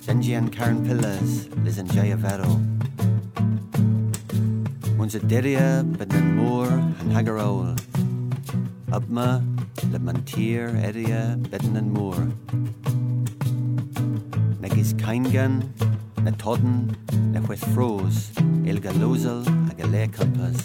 Genji 0.04 0.34
an 0.34 0.50
Karen 0.50 0.84
Pillas 0.86 1.48
lis 1.64 1.78
an 1.78 1.88
Jay 1.88 2.12
a 2.12 2.16
Vero. 2.16 2.60
A 5.00 5.18
diria 5.26 5.82
bed 5.98 6.12
an 6.14 6.36
mór 6.36 6.70
an 6.70 7.10
hagaróil, 7.10 7.74
Abma 8.92 9.42
le 9.90 9.98
man 9.98 10.22
tír 10.22 10.70
eria 10.84 11.36
beden 11.50 11.76
an 11.76 11.90
mór. 11.90 12.30
Negis 14.60 14.94
kaingan 14.94 15.64
na 16.30 16.36
todan 16.36 16.96
le 17.32 17.40
chuith 17.40 17.64
frós 17.74 18.30
il 18.64 18.78
go 18.80 18.90
losal 19.02 19.42
a 19.70 19.74
go 19.74 19.86
lécampas. 19.88 20.58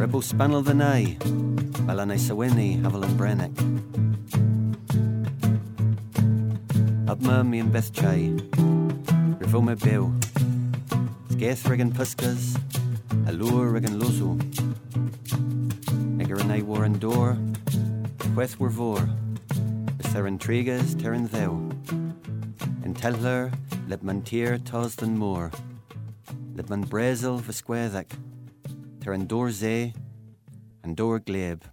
Rebú 0.00 0.22
spanal 0.22 0.64
the 0.64 0.74
nai, 0.74 1.16
well 1.86 2.00
an 2.00 2.16
sa 2.18 2.34
winni 2.34 2.80
hafel 2.82 3.04
an 3.04 3.12
brennic. 3.18 3.54
Abma 7.06 7.44
mi 7.44 7.60
an 7.60 7.70
bethchai, 7.70 8.22
rifo 9.40 9.60
me 9.62 9.74
bew, 9.74 10.12
Sgéith 11.30 11.68
rigan 11.68 11.92
puskas, 11.92 12.56
a 13.26 13.32
lure 13.32 13.68
rigan 13.68 14.00
losu. 14.00 14.38
Negar 16.16 16.40
an 16.40 16.66
war 16.66 16.84
an 16.84 16.98
door, 16.98 17.36
chuith 18.18 18.58
war 18.58 18.70
vor, 18.70 19.08
is 20.00 20.06
er 20.06 20.12
there 20.12 20.24
intrigas 20.24 21.00
ter 21.00 21.12
an 21.12 21.28
theu. 21.28 21.71
Tellar 23.02 23.50
le 23.88 23.96
man 24.00 24.20
tír 24.22 24.60
tas 24.62 24.94
den 24.94 25.16
mór, 25.18 25.50
le 26.54 26.62
man 26.68 26.84
fa 27.42 27.52
squaach, 27.52 28.14
tar 29.00 29.14
an 29.14 29.26
zé 29.50 29.92
an 30.84 30.94
dór 30.94 31.18
gléb. 31.18 31.71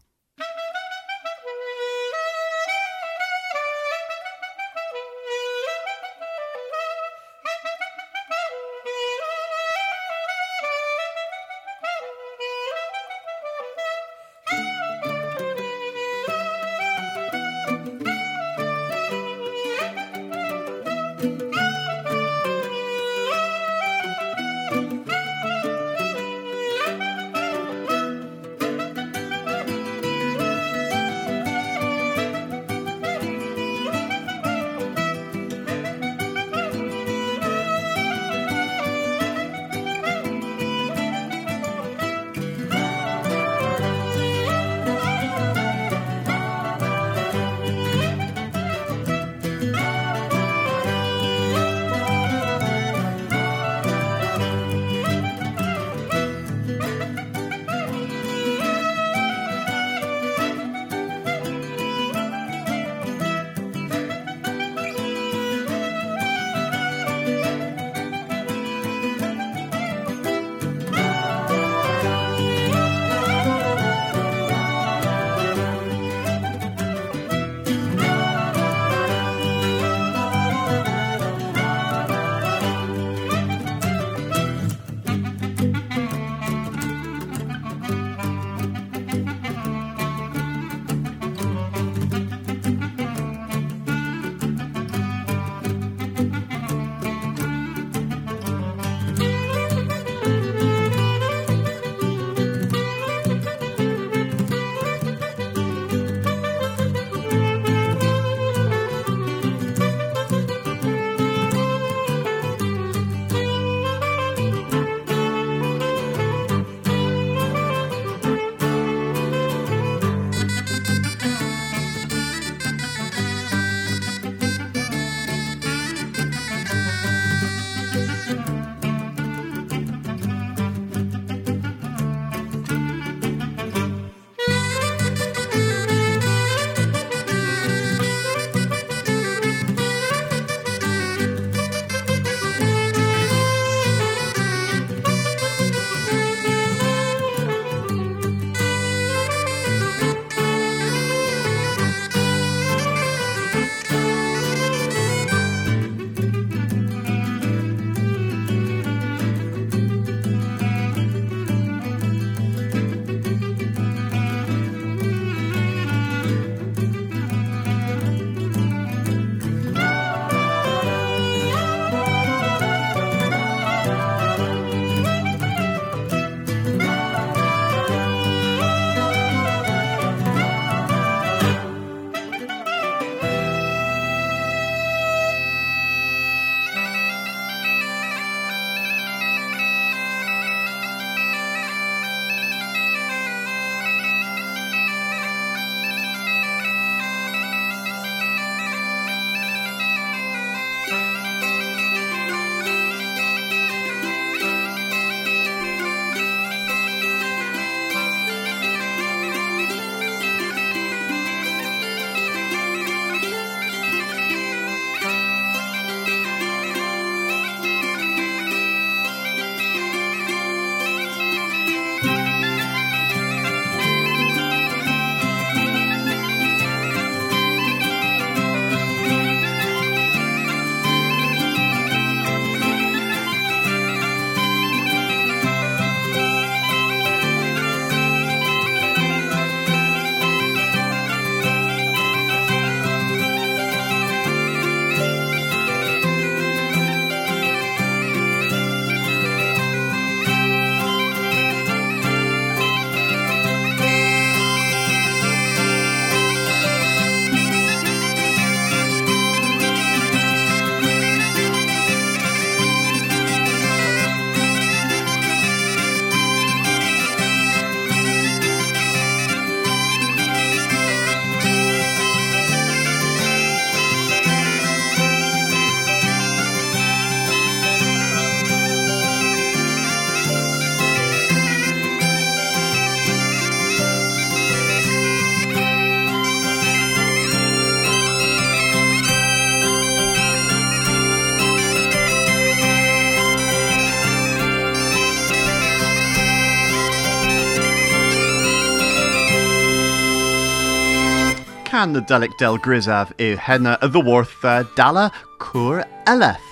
Can 301.79 301.93
Nadelic 301.93 302.35
del 302.37 302.57
Grisaf 302.57 303.11
i 303.25 303.37
henna 303.37 303.77
ddyworth 303.81 304.43
uh, 304.43 304.63
dala 304.75 305.05
cwr 305.39 305.85
eleth. 306.07 306.47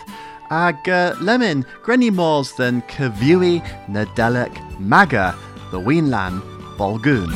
Ag 0.49 0.88
lemon 1.19 1.65
grenny 1.84 2.09
mors 2.09 2.53
than 2.53 2.82
cyfiewi 2.84 3.59
Nadelic 3.89 4.55
maga, 4.80 5.36
the 5.71 5.82
Weenlan 5.82 6.39
Bolgoon. 6.78 7.30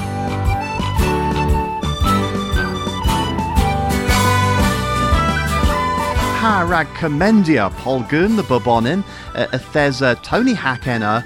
Ha 6.40 6.66
rag 6.70 6.88
commendia 7.02 7.70
Polgoon 7.84 8.38
the 8.38 8.44
Bobonin, 8.44 9.04
uh, 9.36 9.48
Thesa 9.74 10.16
Tony 10.24 10.54
Hackena, 10.54 11.26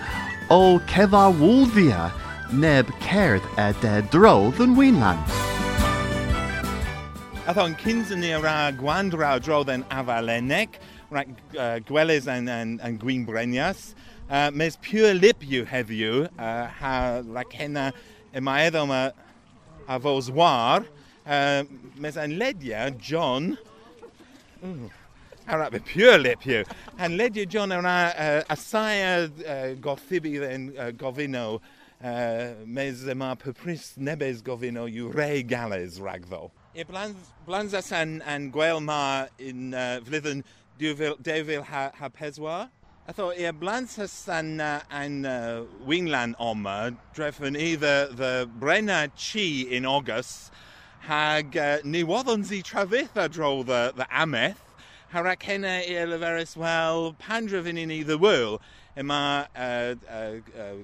o 0.50 0.80
Kevar 0.88 1.32
Wolvia, 1.32 2.12
neb 2.52 2.90
a 3.58 3.74
de 3.82 4.02
dro 4.10 4.50
than 4.58 4.76
Weenland. 4.76 5.55
Athon 7.48 7.76
cynsen 7.76 8.22
ni 8.22 8.34
ra 8.34 8.72
gwandra 8.72 9.40
dro 9.40 9.64
than 9.64 9.84
avalenek, 9.84 10.80
ra 11.12 11.24
uh, 11.60 11.80
and, 12.28 12.50
and, 12.50 12.82
and 12.82 13.00
gwyn 13.00 13.24
brenias. 13.24 13.94
Uh, 14.28 14.50
mes 14.52 14.80
pure 14.82 15.14
lip 15.14 15.38
you 15.42 15.64
have 15.64 15.92
you, 15.92 16.28
uh, 16.40 16.66
ha 16.66 17.22
ra 17.24 17.44
henna 17.52 17.94
y 18.34 18.40
mae 18.40 18.72
eddo 18.72 18.88
ma 18.88 19.12
a 19.88 20.00
fos 20.00 20.32
war, 20.32 20.86
uh, 21.28 21.64
mes 21.96 22.18
an 22.18 22.40
ledia 22.40 22.98
John, 22.98 23.60
Ooh. 24.66 24.90
Ara 25.48 25.70
be 25.70 25.78
pure 25.78 26.18
lip 26.18 26.44
you. 26.48 26.64
And 26.98 27.20
ledia 27.20 27.48
John 27.48 27.72
ara 27.72 28.44
uh, 28.50 28.54
asaya 28.56 29.30
uh, 29.30 29.76
gothibi 29.76 30.40
then 30.40 30.74
uh, 30.80 30.90
govino 30.90 31.62
uh, 32.04 32.66
mes 32.66 33.04
ma 33.14 33.36
pepris 33.36 34.00
nebes 34.00 34.42
govino 34.42 34.92
you 34.92 35.10
re 35.10 35.44
gales 35.44 36.00
ragddo. 36.00 36.50
E 36.78 36.84
blanz 36.84 37.74
as 37.74 37.90
an, 37.94 38.22
an 38.24 38.52
gwell 38.52 38.82
ma 38.82 39.28
in 39.40 39.74
uh, 39.74 40.02
flydden 40.04 40.44
2024. 40.78 42.70
Atho, 43.08 43.32
e 43.32 43.50
blanz 43.52 43.98
as 43.98 44.28
an, 44.28 44.60
uh, 44.60 44.82
an 44.92 45.26
uh, 45.26 45.64
winglan 45.88 46.36
oma, 46.38 46.94
drefen 47.16 47.56
i 47.56 47.76
the, 47.76 48.10
the 48.12 48.50
Brenna 48.60 49.10
Chi 49.16 49.70
in 49.74 49.86
August, 49.86 50.52
hag 51.00 51.56
uh, 51.56 51.78
ni 51.86 52.04
waddon 52.04 52.44
si 52.44 52.62
trafitha 52.62 53.32
dro 53.32 53.64
the, 53.64 53.94
the 53.96 54.06
ameth, 54.12 54.58
harak 55.14 55.42
hena 55.44 55.82
i 55.88 55.96
eleferus, 55.96 56.58
well, 56.58 57.16
pandrefyn 57.22 57.80
i 57.80 57.86
ni 57.86 58.04
the 58.04 58.18
world, 58.18 58.60
yma 58.98 59.48
uh, 59.56 59.96
uh, 60.12 60.42
uh, 60.60 60.76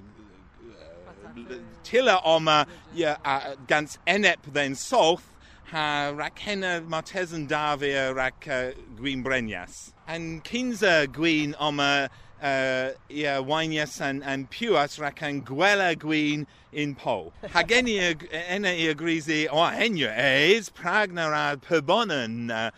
tila 1.84 2.22
oma 2.24 2.66
yeah, 2.94 3.18
uh, 3.26 3.56
gans 3.68 3.98
enep 4.08 4.38
then 4.54 4.74
solth, 4.74 5.31
ha 5.72 6.12
rac 6.14 6.38
hena 6.38 6.82
martesan 6.82 7.48
davia 7.48 8.14
rac 8.14 8.46
uh, 8.46 8.72
gwyn 8.98 9.24
brenias. 9.24 9.94
An 10.06 10.42
kinza 10.42 11.08
gwyn 11.08 11.56
oma 11.62 12.10
uh, 12.42 12.90
ia 13.10 13.42
wainias 13.42 14.02
an, 14.02 14.22
an 14.24 14.48
piwas 14.48 15.00
rac 15.00 15.22
an 15.22 15.42
gwela 15.42 15.96
gwyn 15.96 16.46
in 16.74 16.94
po. 16.94 17.32
Hageni 17.44 17.96
ena 18.34 18.68
i 18.68 18.94
agrisi 18.94 19.48
o 19.50 19.64
henio 19.72 20.10
eis 20.10 20.70
pragna 20.70 21.32
rad 21.32 21.62
perbonan 21.62 22.52
uh, 22.52 22.72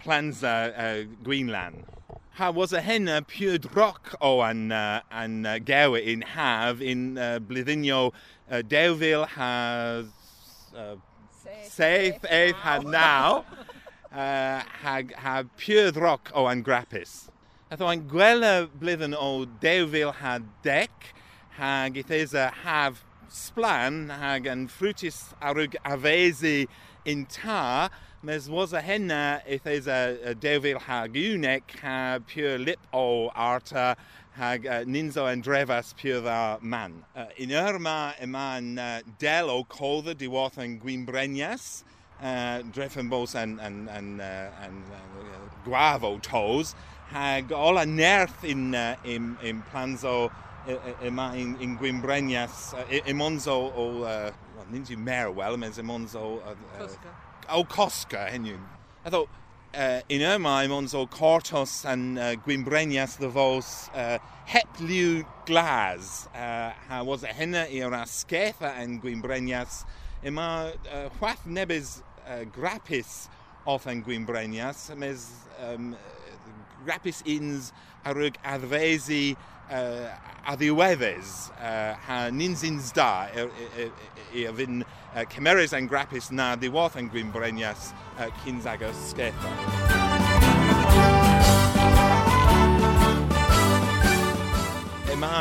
planza 0.00 0.72
uh, 0.72 1.06
Greenland. 1.22 1.84
Ha 2.36 2.50
was 2.50 2.72
a 2.72 2.80
henna 2.80 3.20
pure 3.20 3.58
droc 3.58 4.14
o 4.22 4.40
an, 4.40 4.72
uh, 4.72 5.02
an 5.10 5.44
uh, 5.44 5.58
gawe 5.58 6.02
in 6.02 6.22
have 6.22 6.80
in 6.80 7.18
uh, 7.18 7.40
blydynio 7.40 8.14
uh, 8.50 8.62
Dewville 8.62 9.26
has 9.26 10.06
uh, 10.74 10.94
safe 11.64 12.20
eith 12.22 12.54
ha 12.54 12.78
now 12.78 13.44
uh, 14.12 14.62
ha, 14.82 15.02
ha 15.16 15.42
pure 15.56 15.90
droc 15.90 16.30
o 16.34 16.46
an 16.46 16.62
grapis. 16.62 17.30
Atho 17.70 17.92
an 17.92 18.08
gwela 18.08 18.68
blydyn 18.68 19.14
o 19.14 19.46
Dewville 19.60 20.14
ha 20.14 20.38
dec 20.62 20.88
hag 21.58 21.94
ithesa 21.94 22.50
haf 22.52 23.04
splan 23.30 24.08
hag 24.10 24.46
an 24.46 24.68
frutis 24.68 25.34
arug 25.42 25.76
avesi 25.84 26.66
in 27.04 27.26
tar 27.26 27.90
mes 28.22 28.48
was 28.48 28.72
a 28.72 28.80
henna 28.80 29.42
if 29.46 29.62
there's 29.62 29.86
a, 29.86 30.18
a 30.24 30.34
devil 30.34 30.78
hag 30.78 31.12
unek 31.14 31.62
ha 31.82 32.18
pure 32.26 32.58
lip 32.58 32.80
o 32.92 33.28
arta 33.34 33.96
hag 34.38 34.66
uh, 34.66 34.84
ninzo 34.84 35.30
and 35.30 35.42
drevas 35.42 35.96
pure 35.96 36.58
man. 36.62 37.04
Uh, 37.16 37.26
in 37.36 37.50
Irma 37.50 38.14
eman 38.20 38.78
uh, 38.78 39.02
del 39.18 39.50
o 39.50 39.64
colda 39.64 40.14
diwath 40.14 40.58
and 40.58 40.80
gwynbrenias, 40.80 41.82
uh, 42.22 42.62
drefen 42.72 43.10
bos 43.10 43.34
and, 43.34 43.60
and, 43.60 43.88
and, 43.90 44.20
uh, 44.20 44.50
and 44.62 44.84
uh, 44.92 45.68
guavo 45.68 46.22
toes, 46.22 46.76
hag 47.08 47.50
all 47.50 47.78
a 47.78 47.84
nerth 47.84 48.44
in, 48.44 48.76
uh, 48.76 48.94
in, 49.04 49.36
in 49.42 49.60
planzo 49.72 50.30
yma 51.02 51.34
in, 51.34 51.60
in 51.60 51.76
gwynbrenias, 51.76 52.74
uh, 52.74 52.84
imonzo 53.06 53.72
o, 53.74 54.02
uh, 54.02 54.30
well, 54.56 54.66
ninju 54.72 54.96
mer 54.96 55.32
well, 55.32 55.56
mes 55.56 55.78
imonzo... 55.78 56.40
Uh, 56.46 56.84
uh, 56.84 56.88
o 57.48 57.64
Cosca. 57.64 58.30
I 59.04 59.10
thought 59.10 59.28
uh, 59.74 60.00
in 60.08 60.22
ymaim 60.22 60.72
ons 60.72 60.94
o 60.94 61.06
cortos 61.06 61.84
an 61.88 62.18
uh, 62.18 62.34
gwymbrenias 62.44 63.16
the 63.18 63.30
fos 63.30 63.88
uh, 63.94 64.18
hep 64.46 64.80
liw 64.80 65.24
glas. 65.46 66.28
Uh, 66.34 66.72
ha 66.88 67.02
was 67.02 67.22
a 67.22 67.32
henna 67.32 67.66
i 67.70 67.82
o'r 67.84 67.96
asgetha 68.00 68.72
an 68.80 69.00
gwymbrenias 69.02 69.82
yma 70.26 70.48
uh, 70.72 71.08
chwath 71.18 71.44
nebys 71.46 72.02
uh, 72.26 72.44
grapus 72.54 73.28
off 73.66 73.86
an 73.86 74.02
gwymbrenias 74.02 74.88
mes 74.96 75.28
um, 75.60 75.94
grapus 76.86 77.22
ins 77.26 77.72
harwg 78.06 78.38
adfesi 78.44 79.36
uh, 79.70 80.08
a 80.48 80.56
ddiweddus 80.56 81.50
uh, 81.60 81.94
ha 82.06 82.18
nins 82.32 82.62
ins 82.64 82.92
da 82.96 83.28
i 83.32 83.42
a 83.44 83.48
e, 84.32 84.52
fyn 84.56 84.82
uh, 84.82 85.24
cymeres 85.32 85.74
yn 85.76 85.88
grapus 85.90 86.30
na 86.32 86.54
ddiwodd 86.56 86.96
yn 87.00 87.10
gwyn 87.12 87.32
brenias 87.34 87.90
uh, 88.16 88.28
cyns 88.42 88.68
ag 88.68 88.86
ysgetho. 88.88 89.52
Yma 95.12 95.32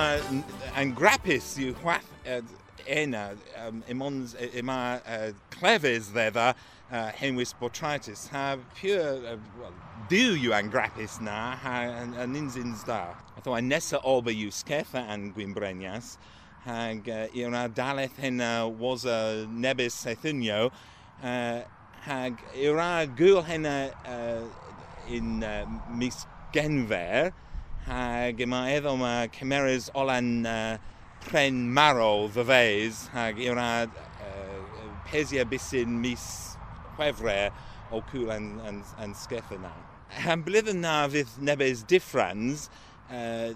yn 0.82 0.96
grapus 0.98 1.54
yw 1.64 1.76
hwath 1.84 2.12
uh, 2.28 2.42
ena, 2.88 3.30
um, 3.64 3.84
ymons, 3.92 4.36
yma 4.56 4.80
uh, 5.04 5.30
clefys 5.56 6.12
ddedda, 6.16 6.54
uh, 6.92 7.12
henwys 7.20 7.54
botrytis. 7.60 8.30
Ha 8.30 8.58
pure, 8.76 9.20
uh, 9.26 9.38
well, 9.60 9.76
dyw 10.10 10.36
yw 10.40 10.56
yn 10.58 10.72
grapus 10.74 11.20
na, 11.22 11.56
ha 11.64 11.84
yn 12.04 12.36
unsyns 12.42 12.86
da. 12.88 13.16
Atho 13.38 13.58
a 13.58 13.62
nesa 13.62 14.02
olba 14.04 14.34
yw 14.34 14.52
sgetha 14.54 15.04
yn 15.14 15.32
Gwyn 15.36 15.56
Brenias, 15.58 16.16
hag 16.68 17.08
uh, 17.08 17.26
i'r 17.36 17.56
ardalaeth 17.56 18.20
hynna 18.20 18.52
was 18.68 19.06
a 19.06 19.48
nebys 19.48 19.96
seithynio 19.96 20.68
uh, 21.24 21.62
hag 22.08 22.42
i'r 22.56 22.82
gwyl 23.20 23.44
hynna 23.48 23.78
uh, 24.08 24.44
in 25.08 25.44
uh, 25.44 25.64
mis 25.96 26.26
genfer 26.56 27.32
hag 27.88 28.44
yma 28.44 28.66
eddo 28.74 28.98
ma 29.00 29.14
cymerys 29.32 29.88
olan 29.96 30.44
uh, 30.48 30.76
pren 31.24 31.64
maro 31.80 32.28
ddyfeis 32.36 33.08
hag 33.16 33.40
i'r 33.40 33.64
uh, 33.64 33.88
pesia 35.08 35.48
bysyn 35.48 36.02
mis 36.04 36.57
chwefre 36.98 37.38
o 37.94 38.02
cwl 38.10 38.34
yn, 38.36 38.50
yn, 38.68 38.82
yn 39.04 39.16
sgeth 39.16 39.54
yna. 39.56 39.72
Han 40.26 40.44
blydd 40.44 40.74
yna 40.74 41.00
fydd 41.14 41.38
nebys 41.44 41.86
diffrans, 41.88 42.68
uh, 43.12 43.54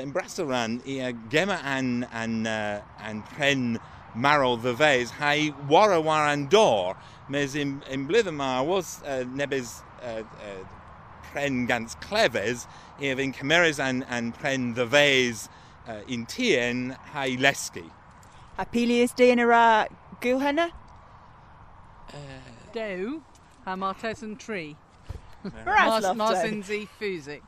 yn 0.00 0.12
brasaran 0.14 0.80
i 0.86 1.00
a 1.02 1.12
gema 1.32 1.58
an, 1.66 2.04
an, 2.12 2.46
uh, 2.46 2.80
an 2.98 3.22
pren 3.34 3.78
marol 4.14 4.58
ddyfeis 4.58 5.10
hai 5.20 5.52
wara 5.70 6.00
war 6.02 6.26
an 6.28 6.46
dor 6.50 6.96
mes 7.28 7.54
in, 7.54 7.82
in 7.90 8.06
blydd 8.08 8.26
yma 8.30 8.64
was 8.66 9.00
uh, 9.06 9.22
nebys 9.38 9.82
uh, 10.02 10.22
uh, 10.22 10.60
pren 11.30 11.66
gans 11.68 11.94
clefes 12.02 12.66
i 12.98 13.10
a 13.10 13.16
fy'n 13.18 13.34
cymerys 13.36 13.78
an, 13.82 14.02
an 14.10 14.32
pren 14.34 14.74
ddyfeis 14.74 15.48
uh, 15.86 16.02
in 16.08 16.26
tien 16.26 16.96
hai 17.14 17.36
lesgi. 17.38 17.86
A 18.58 18.66
pili 18.66 19.00
is 19.02 19.14
di 19.16 19.30
yn 19.32 19.42
yr 19.42 19.54
uh, 19.54 19.86
dew 22.72 23.22
a 23.66 23.76
Martesan 23.76 24.38
tree. 24.38 24.76
Mars, 25.64 26.14
Marsin 26.16 26.62
Z 26.62 26.88
Fusic. 26.98 27.42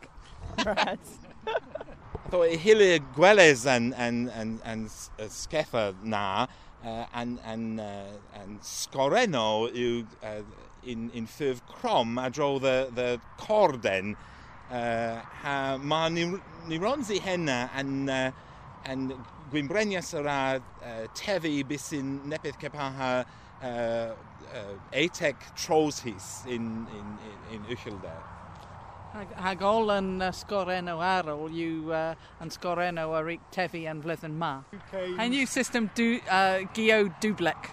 So 2.31 2.43
i 2.43 2.57
hili 2.57 2.97
gweles 3.13 3.67
yn, 3.69 3.91
yn, 4.01 4.23
yn, 4.41 4.53
yn 4.65 4.87
sgetha 5.29 5.91
na, 6.03 6.47
uh, 6.81 7.03
yn, 7.21 7.35
yn, 7.45 7.67
yn 7.77 8.55
uh, 8.57 8.63
sgoreno 8.65 9.67
yw 9.69 10.07
uh, 10.25 10.39
in, 10.89 11.11
in 11.13 11.27
ffyrf 11.29 11.61
crom 11.69 12.17
a 12.17 12.31
dro 12.31 12.59
the, 12.59 12.89
the 12.97 13.21
corden. 13.37 14.17
Uh, 14.73 15.21
ha, 15.43 15.77
mae 15.77 16.09
neurons 16.71 17.13
i 17.13 17.21
henna 17.21 17.67
yn, 17.77 18.09
uh, 18.09 18.33
yn 18.89 19.11
gwynbrenias 19.53 20.15
yr 20.17 20.33
a 20.33 20.41
uh, 20.57 21.05
tefu 21.19 21.59
bus 21.69 21.91
sy'n 21.93 22.23
nepeth 22.33 22.57
cepaha 22.63 23.13
ATEC 23.63 25.37
Trowsys 25.57 26.47
in, 26.47 26.87
in, 26.99 27.19
in, 27.53 27.57
in 27.57 27.77
Uchelda. 27.77 28.15
Hag 29.13 29.61
ol 29.69 29.91
yn 29.93 30.23
uh, 30.25 30.31
sgorenno 30.33 30.95
arol 31.05 31.53
yw 31.53 31.91
uh, 31.93 32.15
yn 32.41 32.53
sgorenno 32.53 33.11
ar 33.13 33.27
eich 33.29 33.43
tefi 33.53 33.85
yn 33.91 34.01
flyddyn 34.05 34.39
ma. 34.41 34.55
Okay. 34.73 35.13
A 35.21 35.29
new 35.29 35.45
system 35.47 35.91
do, 35.95 36.17
uh, 36.33 36.65
geo 36.73 37.11
dublec. 37.21 37.69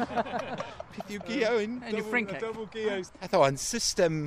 Peth 0.94 1.12
yw 1.12 1.20
geo 1.28 1.58
yn 1.60 1.82
double, 1.84 2.06
Ffrinceg. 2.06 2.40
double 2.40 2.68
geos. 2.72 3.12
Atho, 3.20 3.42
yn 3.44 3.60
system 3.60 4.22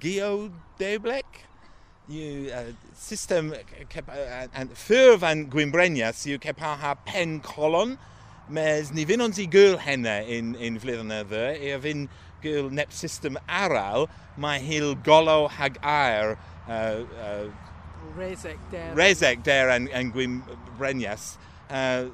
geo 0.00 0.48
dublec? 0.80 1.44
yw 2.08 2.48
uh, 2.52 2.72
system 3.00 3.52
uh, 3.54 4.64
ffyrf 4.76 5.22
yn 5.24 5.46
Gwynbrenias 5.52 6.26
yw 6.28 6.40
cepa 6.42 6.74
ha 6.80 6.94
pen 7.06 7.38
colon. 7.44 7.96
Mes 8.48 8.90
ni 8.92 9.06
fyn 9.08 9.24
ond 9.24 9.38
i 9.40 9.46
gyl 9.48 9.78
henne 9.80 10.18
yn, 10.28 10.52
yn 10.60 10.76
flirnyddo, 10.80 11.46
e 11.56 11.70
a 11.72 11.78
fyn 11.80 12.08
gyl 12.44 12.68
nep 12.68 12.92
system 12.92 13.38
aral, 13.48 14.04
mae 14.36 14.60
hil 14.60 14.92
golo 15.06 15.46
hag 15.48 15.78
air 15.80 16.36
uh, 16.68 17.00
uh, 17.24 17.46
Rezek 18.18 18.58
der. 18.70 18.92
Rezek 18.94 19.42
der 19.44 19.72
yn, 19.72 19.88
yn 19.96 20.12
gwym 20.12 20.42
brenias. 20.78 21.38
Uh, 21.70 22.10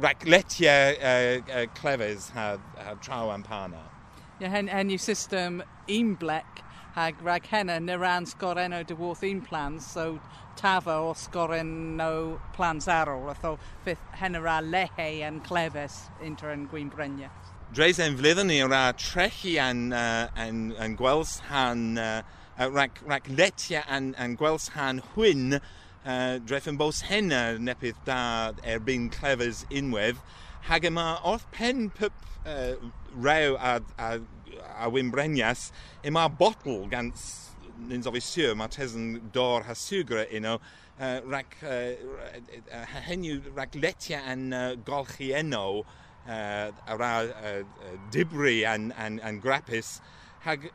racletia 0.00 0.76
uh, 0.94 1.42
uh, 1.50 1.66
clefys 1.74 2.30
ha, 2.30 2.54
ha 2.78 2.94
traw 3.02 3.34
am 3.34 3.42
pana. 3.42 3.82
Ie, 4.38 4.46
hen, 4.52 4.70
hen 4.70 4.92
yw 4.94 5.02
system 5.02 5.64
un 5.90 6.14
blec 6.14 6.62
hag 6.94 7.18
rag 7.26 7.50
henna 7.50 7.80
na 7.80 7.98
ran 8.00 8.24
sgor 8.24 8.56
dy 8.86 8.94
warth 8.94 9.24
un 9.24 9.40
plan, 9.40 9.80
so 9.80 10.20
tafa 10.56 11.00
o 11.04 11.12
sgoren 11.14 11.96
no 11.96 12.40
plans 12.56 12.88
arol, 12.88 13.28
atho 13.32 13.56
fydd 13.84 14.00
henera 14.20 14.58
lehe 14.64 15.08
yn 15.26 15.40
clefes 15.46 16.06
inter 16.24 16.52
yn 16.54 16.66
gwyn 16.72 16.90
brenia. 16.92 17.30
Dreis 17.74 17.98
yn 18.02 18.16
flydden 18.18 18.48
ni 18.50 18.60
o'r 18.64 18.74
trechi 19.00 19.56
yn, 19.60 19.90
uh, 19.92 20.28
yn, 20.40 20.70
yn 20.82 20.94
gwels 20.98 21.40
han, 21.50 21.98
uh, 21.98 22.22
rac, 22.72 23.00
rac 23.08 23.26
letia 23.28 23.82
yn, 23.92 24.12
gwels 24.40 24.70
han 24.76 25.02
hwyn, 25.14 25.58
uh, 25.58 26.38
dreffen 26.46 26.78
bos 26.80 27.02
henna 27.10 27.58
nepydd 27.58 27.98
da 28.06 28.20
erbyn 28.62 29.10
clefes 29.12 29.64
unwedd, 29.68 30.22
hag 30.70 30.86
yma 30.88 31.16
o'r 31.26 31.42
pen 31.54 31.90
pyp 31.98 32.14
uh, 32.46 32.78
rew 33.12 33.58
a, 33.58 33.80
a, 33.98 34.12
a 34.76 34.88
wynbrenias, 34.92 35.68
yma 36.06 36.28
botl 36.30 36.86
gan 36.92 37.12
nins 37.88 38.08
ofi 38.08 38.22
siw, 38.24 38.54
mae 38.58 38.72
tesyn 38.72 39.30
dor 39.34 39.66
ha 39.66 39.76
siwgra 39.76 40.26
yno, 40.34 40.56
uh, 40.98 41.18
rhac, 41.26 41.58
uh, 41.62 42.82
henyw 43.08 43.52
rhac 43.52 43.76
letia 43.78 44.22
yn 44.32 44.48
uh, 44.56 44.64
golchi 44.86 45.32
eno, 45.36 45.84
uh, 46.26 46.72
ar 46.92 47.06
a 47.06 47.12
uh, 47.26 47.94
dibri 48.14 48.64
an, 48.68 48.92
an, 48.98 49.20
an 49.26 49.40
grapus, 49.44 49.98
hag 50.46 50.68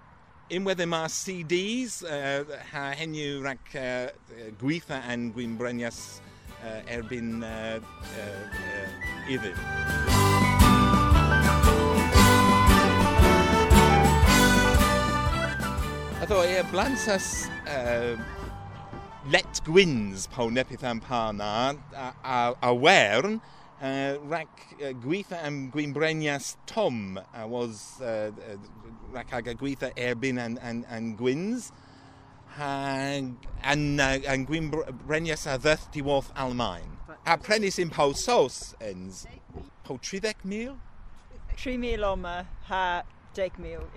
unwedd 0.52 0.84
yma 0.84 1.06
CDs, 1.12 2.02
uh, 2.04 2.44
ha 2.74 2.90
henyw 3.00 3.42
rhac 3.46 3.76
uh, 3.80 4.08
gweitha 4.62 5.02
yn 5.14 5.30
gwynbrenias 5.36 6.22
uh, 6.62 6.80
erbyn 6.98 7.38
uh, 7.44 7.78
uh, 7.82 8.32
uh, 8.62 9.32
iddyn. 9.32 10.51
Ydw 16.22 16.38
i, 16.46 16.60
blantas 16.70 17.48
uh, 17.66 17.72
ehm, 17.74 18.20
let 19.34 19.58
gwyns 19.66 20.28
pawn 20.30 20.54
nepeth 20.54 20.84
am 20.86 21.00
pana 21.02 21.74
a, 21.98 22.12
a, 22.22 22.36
a 22.62 22.70
wern, 22.78 23.40
ehm, 23.82 24.20
uh, 24.22 24.30
rhac 24.30 24.62
uh, 24.76 24.92
gweitha 25.02 25.40
am 25.42 25.58
gwynbrenias 25.74 26.52
Tom 26.70 27.18
a 27.34 27.48
was 27.50 27.98
ehm, 28.06 28.38
uh, 28.38 28.54
uh, 28.54 29.16
rhac 29.16 29.34
ag 29.34 29.50
a 29.50 29.58
gweitha 29.58 29.90
erbyn 29.98 30.38
an, 30.38 30.60
an, 30.62 30.86
an 30.94 31.16
gwyns 31.18 31.72
hag 32.54 33.50
an, 33.64 33.86
uh, 34.00 34.20
an 34.30 34.46
gwynbrenias 34.46 35.50
a 35.50 35.58
ddyth 35.58 35.90
diwodd 35.98 36.30
Almain. 36.38 37.00
A 37.26 37.40
prenis 37.42 37.82
yn 37.82 37.90
paw 37.90 38.14
sos 38.14 38.76
ens. 38.78 39.26
Paw 39.90 39.98
30 39.98 40.46
mil? 40.46 40.78
3 41.58 41.98
oma 42.06 42.44
ha 42.70 43.02
10,000 43.34 43.58
mil 43.66 43.90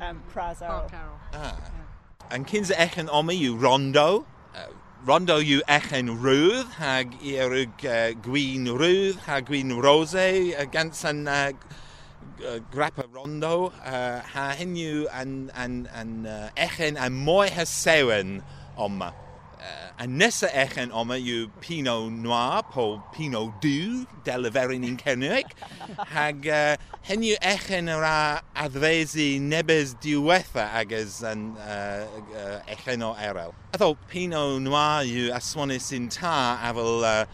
um, 0.00 0.22
Pras 0.32 0.62
Arw. 0.62 0.88
Ah. 1.32 1.56
Yeah. 1.56 2.34
Yn 2.34 2.44
cyns 2.44 2.70
echen 2.76 3.08
omi 3.08 3.36
yw 3.46 3.56
rondo. 3.60 4.26
Uh, 4.54 4.68
rondo 5.08 5.38
yw 5.40 5.62
echen 5.70 6.10
rwydd, 6.20 6.74
hag 6.76 7.14
erwg 7.22 7.84
uh, 7.88 8.10
gwyn 8.24 8.68
rwydd, 8.68 9.22
hag 9.28 9.48
gwyn 9.48 9.72
rose, 9.82 10.26
uh, 10.52 10.66
gans 10.72 11.04
yn 11.08 11.24
uh, 11.28 11.52
uh, 12.44 12.58
grappa 12.74 13.06
rondo. 13.14 13.70
Uh, 13.80 14.20
ha 14.34 14.50
hyn 14.58 14.76
yw 14.76 15.06
an, 15.14 15.38
an, 15.56 15.80
an 15.96 16.18
uh, 16.26 16.50
echen 16.56 17.00
a 17.00 17.08
moe 17.08 17.48
hysewen 17.48 18.42
oma 18.76 19.14
a 19.98 20.06
nesa 20.06 20.48
echen 20.54 20.88
yn 20.88 20.94
oma 20.94 21.16
yw 21.18 21.48
Pinot 21.60 22.12
Noir 22.12 22.62
po 22.70 23.02
Pinot 23.14 23.60
Du 23.62 24.06
del 24.24 24.46
y 24.46 24.52
ferin 24.54 24.96
cernig. 25.00 25.50
Hag 26.12 26.46
uh, 26.46 26.76
hyn 27.08 27.24
yw 27.26 27.38
echen 27.42 27.90
yr 27.90 28.06
a 28.06 28.20
addfeisi 28.64 29.40
nebys 29.42 29.96
diwetha 30.04 30.68
agos 30.80 31.18
yn 31.26 31.50
uh, 31.58 32.06
uh, 32.30 32.60
echen 32.70 33.02
o 33.02 33.10
erel. 33.18 33.54
Atho 33.74 33.96
Pinot 34.12 34.62
Noir 34.62 35.08
yw 35.08 35.32
aswanus 35.36 35.90
un 35.96 36.08
ta 36.14 36.36
a 36.62 36.72
fel 36.78 37.04
uh, 37.08 37.24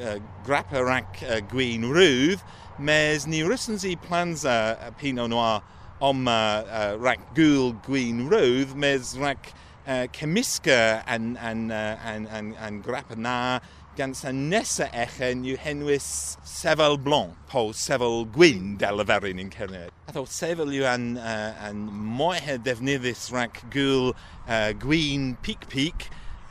uh, 0.00 0.18
grappa 0.48 0.82
rac 0.82 1.22
uh, 1.22 1.38
gwyn 1.52 1.86
rwydd, 1.92 2.42
mes 2.78 3.26
ni 3.30 3.44
rysyn 3.46 3.78
si 3.78 3.94
planza 4.08 4.58
Pinot 4.98 5.30
Noir 5.30 5.62
om 6.02 6.26
uh, 6.26 6.34
uh, 6.66 6.92
rac 6.98 7.22
gwyl 7.38 7.72
gwyn 7.86 8.26
rwydd, 8.26 8.74
mes 8.74 9.14
rac... 9.22 9.54
Uh, 9.54 9.64
uh, 9.88 10.06
cemisga 10.12 11.02
a'n, 11.08 11.34
an, 11.40 11.70
uh, 11.72 11.96
an, 12.04 12.28
an, 12.28 12.54
an 12.60 12.82
grap 12.84 13.16
na 13.16 13.58
gan 13.98 14.12
sa 14.14 14.30
nesa 14.30 14.86
echen 14.94 15.40
yw 15.48 15.56
henwys 15.58 16.36
sefel 16.46 16.94
blanc, 17.02 17.34
po 17.50 17.72
sefel 17.74 18.28
gwyn 18.30 18.76
del 18.78 19.02
y 19.02 19.06
ferin 19.08 19.40
yn 19.42 19.50
cernydd. 19.50 19.90
A 20.06 20.14
ddo 20.14 20.22
sefel 20.30 20.70
yw 20.76 20.86
an, 20.86 21.08
uh, 21.18 21.56
an 21.66 21.80
moehe 21.90 22.60
defnyddus 22.62 23.26
rhac 23.34 23.64
gwyl 23.74 24.12
uh, 24.12 24.70
gwyn 24.84 25.32
pic 25.42 25.66
pic, 25.72 26.06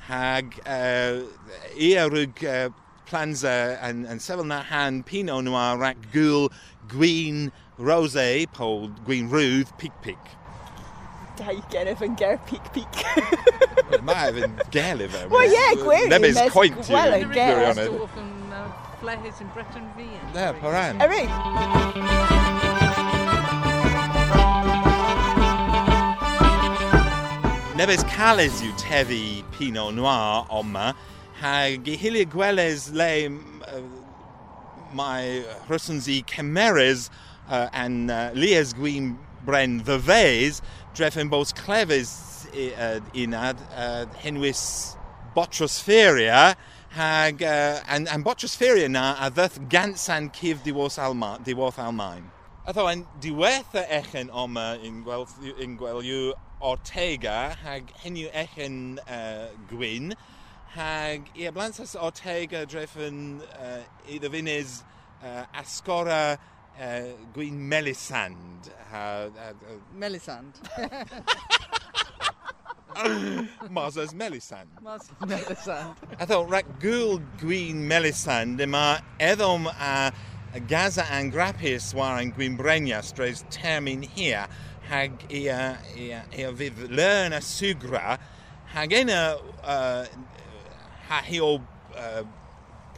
hag 0.10 0.58
uh, 0.66 1.24
i 1.80 1.94
arwg 2.02 2.44
uh, 2.44 2.68
planza 3.08 3.56
yn, 3.88 4.04
yn 4.12 4.20
sefel 4.24 4.50
na 4.50 4.60
han 4.68 5.00
pino 5.08 5.40
nhw 5.40 5.56
a 5.56 5.70
rhac 5.78 6.10
gwyl 6.12 6.50
gwyn 6.92 7.48
rose, 7.80 8.28
po 8.58 8.90
gwyn 9.08 9.32
rwydd 9.32 9.72
pic 9.80 9.96
pic. 10.04 10.36
Da 11.38 11.52
i 11.58 11.62
gennyf 11.70 12.02
yn 12.02 12.16
ger 12.18 12.38
pic 12.50 12.64
pic. 12.74 13.02
Mae 14.08 14.32
efo'n 14.32 14.56
gelif 14.74 15.14
e. 15.14 15.26
Wel 15.30 15.54
ie, 15.54 15.68
gwir. 15.84 16.08
Nebys 16.10 16.40
coint 16.54 16.80
yw. 16.82 16.96
Wel, 16.96 17.14
yn 17.22 17.34
ger. 17.36 17.62
Stwff 17.78 18.18
yn 18.18 18.56
uh, 18.58 18.64
flehys 19.02 19.44
yn 19.44 19.52
Breton 19.54 19.86
fi. 19.98 20.08
Ne, 20.34 20.48
paran. 20.64 20.98
Eri? 21.06 21.28
Nebys 27.78 28.02
calus 28.10 28.58
yw 28.66 28.74
teddi 28.82 29.44
Pinot 29.54 29.94
Noir 29.94 30.50
oma, 30.50 30.96
hag 31.38 31.86
i 31.86 31.94
hili 32.02 32.26
gweles 32.26 32.88
le 32.98 33.12
uh, 33.30 33.84
mae 34.98 35.44
rhysons 35.70 36.10
i 36.10 36.24
cymerys 36.26 37.12
uh, 37.52 37.68
an 37.78 38.10
uh, 38.10 38.32
lias 38.34 38.74
gwyn 38.74 39.14
bren 39.46 39.78
ddyfes, 39.86 40.64
dref 40.98 41.18
yn 41.22 41.30
bos 41.30 41.52
clefys 41.54 42.12
uh, 42.50 42.98
unad, 43.14 43.60
uh, 43.78 44.06
henwys 44.24 44.95
botrospheria, 45.36 46.56
hag 46.98 47.43
uh, 47.45 47.84
an, 47.88 48.08
an 48.08 48.24
botrospheria 48.26 48.89
na 48.89 49.12
a 49.22 49.30
ddyth 49.30 49.60
gansan 49.70 50.32
cif 50.34 50.64
diwos 50.66 50.98
Alma, 50.98 51.36
diwoth 51.45 51.78
Almain. 51.84 52.26
Atho, 52.68 52.88
yn 52.89 53.06
diwetha 53.22 53.86
echen 54.00 54.32
oma 54.34 54.72
yn 54.84 55.04
gweld, 55.06 55.38
yn 55.62 55.78
gweld 55.78 56.08
yw 56.10 56.34
Ortega, 56.66 57.54
hag 57.62 57.93
hen 58.02 58.18
yw 58.18 58.34
echen 58.34 58.98
uh, 59.06 59.54
gwyn, 59.70 60.16
hag 60.74 61.30
i 61.38 61.45
ablansas 61.52 61.93
Ortega 61.93 62.66
dref 62.66 62.98
yn 62.98 63.43
uh, 63.54 63.84
iddo 64.10 64.34
fynes 64.34 64.80
uh, 65.22 65.45
asgora 65.62 66.39
uh, 66.80 67.01
gwyn 67.34 67.59
Melisand. 67.69 68.69
Ha, 68.91 69.03
uh, 69.28 69.49
uh, 69.49 69.53
Melisand. 69.97 70.53
Moses 73.69 74.13
Melisand. 74.21 74.67
Mas 74.82 75.09
Melisand. 75.21 75.95
Atho, 76.19 76.45
rhaid 76.49 76.69
gwyl 76.82 77.19
gwyn 77.41 77.84
Melisand 77.88 78.61
yma 78.63 79.01
eddom 79.19 79.67
a 79.67 80.11
Gaza 80.67 81.05
an 81.11 81.32
grapus 81.32 81.93
war 81.93 82.17
an 82.17 82.32
gwyn 82.32 82.57
brenias 82.57 83.13
dres 83.13 83.43
termyn 83.51 84.01
hir 84.15 84.47
hag 84.88 85.28
i 85.30 85.47
a, 85.51 85.78
i 85.97 86.09
a, 86.15 86.23
i 86.34 86.47
a 86.47 86.53
fydd 86.55 86.88
learn 86.89 87.36
a 87.36 87.41
sugra 87.43 88.17
hag 88.73 88.93
enna 88.95 89.38
uh, 89.61 90.07
ha 91.09 91.21
hi 91.28 91.41
o 91.43 91.57
uh, 91.57 92.23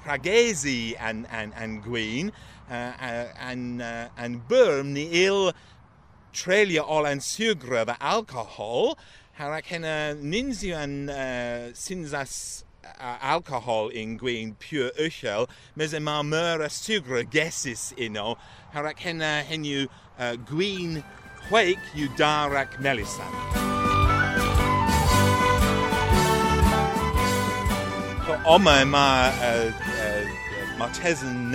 pragesi 0.09 0.95
and, 0.99 1.27
and, 1.31 1.53
and 1.55 1.83
gwyn, 1.83 2.31
and, 2.69 3.81
uh, 3.81 4.07
and 4.17 4.47
byrm 4.47 4.93
ni 4.93 5.05
il 5.25 5.51
treulio 6.33 6.85
ol 6.87 7.07
yn 7.09 7.19
sugra 7.19 7.85
the 7.85 7.97
alcohol, 7.99 8.97
harach 9.39 9.65
hena 9.65 10.15
ninsiw 10.15 10.75
an 10.77 11.09
uh, 11.09 11.71
sinzas 11.73 12.63
uh, 12.85 13.17
alcohol 13.21 13.89
in 13.89 14.17
gwyn 14.17 14.55
pure 14.59 14.91
uchel, 14.99 15.49
mes 15.75 15.93
e 15.93 15.99
ma 15.99 16.21
myr 16.21 16.61
a 16.61 16.69
sugra 16.69 17.23
gesis 17.23 17.93
uno, 17.97 18.35
harach 18.73 18.99
hena 18.99 19.43
henu 19.47 19.87
uh, 20.19 20.35
gwyn 20.49 21.03
hweik 21.49 21.81
yw 21.95 22.11
darach 22.17 22.77
melisan. 22.83 23.33
Oma 28.45 28.85
ma 28.85 29.29
uh, 29.29 29.69
uh, 29.69 30.77
ma 30.77 30.87
tesen 30.95 31.49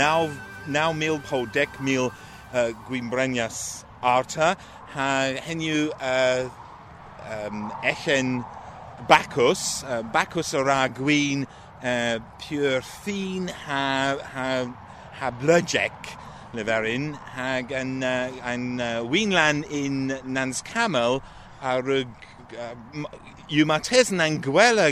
mil 0.93 1.21
po 1.21 1.45
dec 1.47 1.69
mil 1.81 2.13
uh, 2.53 2.71
gwynbrenias 2.89 3.85
arta. 4.03 4.57
Ha 4.95 5.35
henu 5.47 5.91
uh, 6.01 6.49
um, 7.31 7.73
echen 7.83 8.45
Bacchus, 9.09 9.83
uh, 9.85 10.03
Bacchus 10.03 10.55
ora 10.55 10.89
gwyn 10.89 11.47
uh, 11.83 12.19
pure 12.39 12.81
ffin 12.81 13.49
ha, 13.49 14.17
ha, 14.33 14.49
ha 15.19 15.31
leferin 16.55 17.15
hag 17.35 17.73
yn, 17.75 18.03
uh, 18.07 18.31
yn 18.47 18.81
uh, 18.81 19.03
in 19.71 20.15
Nans 20.25 20.63
Camel 20.63 21.21
a 21.61 21.79
rwg 21.83 22.09
uh, 22.55 22.75
yw 23.51 23.67
ma 23.67 23.81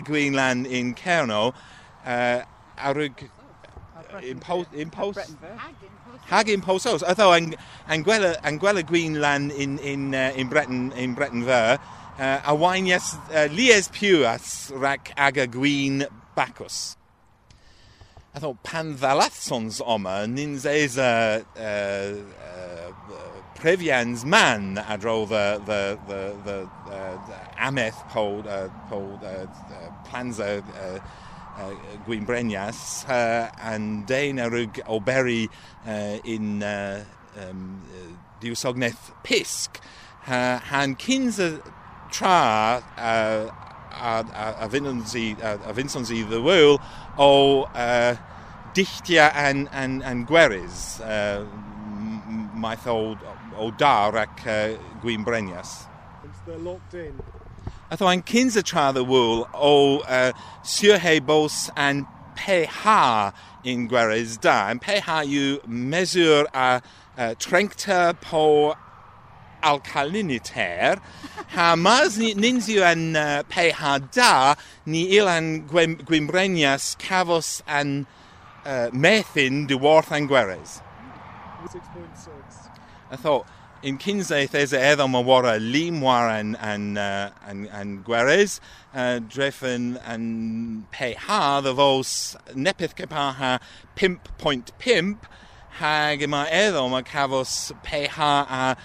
Gwynlan 0.02 0.66
in 0.66 0.94
Cerno 0.98 1.52
uh, 2.04 2.42
a 2.76 2.92
rwg 4.12 4.28
impost, 4.30 4.70
impost 4.72 5.36
hag 6.28 6.48
imposos 6.48 7.02
atho 7.02 7.32
yn, 7.36 7.52
yn 7.90 8.04
gwela, 8.06 8.34
yn 8.46 8.58
gwela 8.62 8.84
Gwynlan 8.86 9.50
in, 9.50 9.78
in, 9.78 10.14
uh, 10.14 10.32
in 10.36 10.48
Breton 10.48 10.92
in 10.92 11.14
Breton 11.14 11.44
ver 11.44 11.78
uh, 12.18 12.40
a 12.44 12.54
wainias 12.54 13.14
uh, 13.34 13.48
lies 13.52 13.88
piwas 13.88 14.72
rac 14.74 15.12
aga 15.16 15.46
gwyn 15.46 16.06
bacchus. 16.36 16.96
I 18.34 18.38
thought 18.38 18.62
pan 18.62 18.96
ddalathsons 18.96 19.82
oma 19.84 20.26
nins 20.26 20.64
eis 20.64 20.96
a 20.96 21.44
uh, 21.56 21.60
uh, 21.60 22.92
previans 23.54 24.24
man 24.24 24.76
adro 24.76 25.26
the 25.28 25.60
the 25.66 25.98
the 26.08 26.22
the, 26.44 26.58
uh, 26.90 27.26
the 27.26 27.38
ameth 27.60 27.98
po 28.08 28.40
uh, 28.40 28.68
po 28.88 29.18
uh, 29.22 29.46
uh, 29.46 29.90
planza 30.08 30.62
uh, 31.58 31.70
uh, 31.70 31.74
gwyn 32.06 32.26
brenias 32.26 33.04
uh, 33.08 33.50
and 33.60 34.06
dein 34.06 34.40
arug 34.42 34.80
oberi 34.86 35.48
uh, 35.86 36.18
in 36.24 36.62
uh, 36.62 37.04
um, 37.36 37.82
uh, 37.92 38.08
diwsogneth 38.40 39.12
pisg 39.24 39.80
uh, 40.26 40.58
han 40.70 40.96
y 40.96 41.60
tra 42.12 42.82
uh, 42.96 43.50
a, 43.92 44.24
a, 44.34 44.46
a 44.64 44.68
i 46.10 46.22
the 46.22 46.40
wyl 46.40 46.78
o 47.18 47.62
uh, 47.62 48.16
dichtia 48.74 49.30
an, 49.34 49.68
an, 49.72 50.02
an 50.02 50.26
gweris 50.26 51.00
uh, 51.00 51.44
o, 52.86 53.16
o 53.56 53.70
dar 53.70 54.16
ac 54.16 54.46
uh, 54.46 54.76
gwyn 55.02 55.24
brenias. 55.24 55.86
They're 56.46 56.58
locked 56.58 56.94
in. 56.94 57.20
Atho 57.92 58.08
yn 58.08 58.22
cyns 58.24 58.54
y 58.56 58.62
tra 58.64 58.86
the 58.96 59.02
wyl 59.04 59.42
o 59.52 60.00
uh, 60.08 60.32
siwrhau 60.64 61.18
bos 61.28 61.68
an 61.76 62.06
pH 62.40 63.34
in 63.68 63.82
gweris 63.90 64.38
da. 64.40 64.70
Yn 64.72 64.80
pH 64.80 65.18
yw 65.28 65.58
mesur 65.68 66.48
a 66.56 66.80
uh, 66.80 67.34
trencta 67.36 68.14
po 68.22 68.72
alkaliniter, 69.60 71.02
ha 71.54 71.68
mas 71.76 72.16
ni, 72.16 72.32
nins 72.32 72.70
yw 72.72 72.80
yn 72.94 73.04
uh, 73.12 73.42
pH 73.52 74.08
da, 74.16 74.32
ni 74.88 75.04
il 75.18 75.28
an 75.28 75.52
gwymbrenias 75.68 76.94
cafos 76.96 77.58
an 77.68 78.06
uh, 78.64 78.88
methin 78.88 79.66
dyworth 79.68 80.16
an 80.16 80.32
gweres. 80.32 80.80
6.6. 81.68 82.70
I 83.10 83.16
thought, 83.16 83.44
in 83.82 83.96
these 83.96 84.30
edha 84.30 85.08
mawara 85.08 85.58
limwar 85.58 86.38
and 86.38 86.56
and 86.60 86.96
uh, 86.96 87.30
and 87.44 87.66
and 87.66 88.04
Guerrez, 88.04 88.60
uh, 88.94 89.18
Drefen 89.18 90.00
and 90.06 90.88
Peha 90.92 91.60
the 91.60 91.74
vols 91.74 92.36
nepith 92.50 92.94
kepaha 92.94 93.60
pimp 93.96 94.38
point 94.38 94.70
pimp 94.78 95.26
hag 95.70 96.28
ma 96.28 96.46
edha 96.46 96.88
ma 96.88 97.02
cavos 97.02 97.72
Peha 97.82 98.46
a 98.48 98.76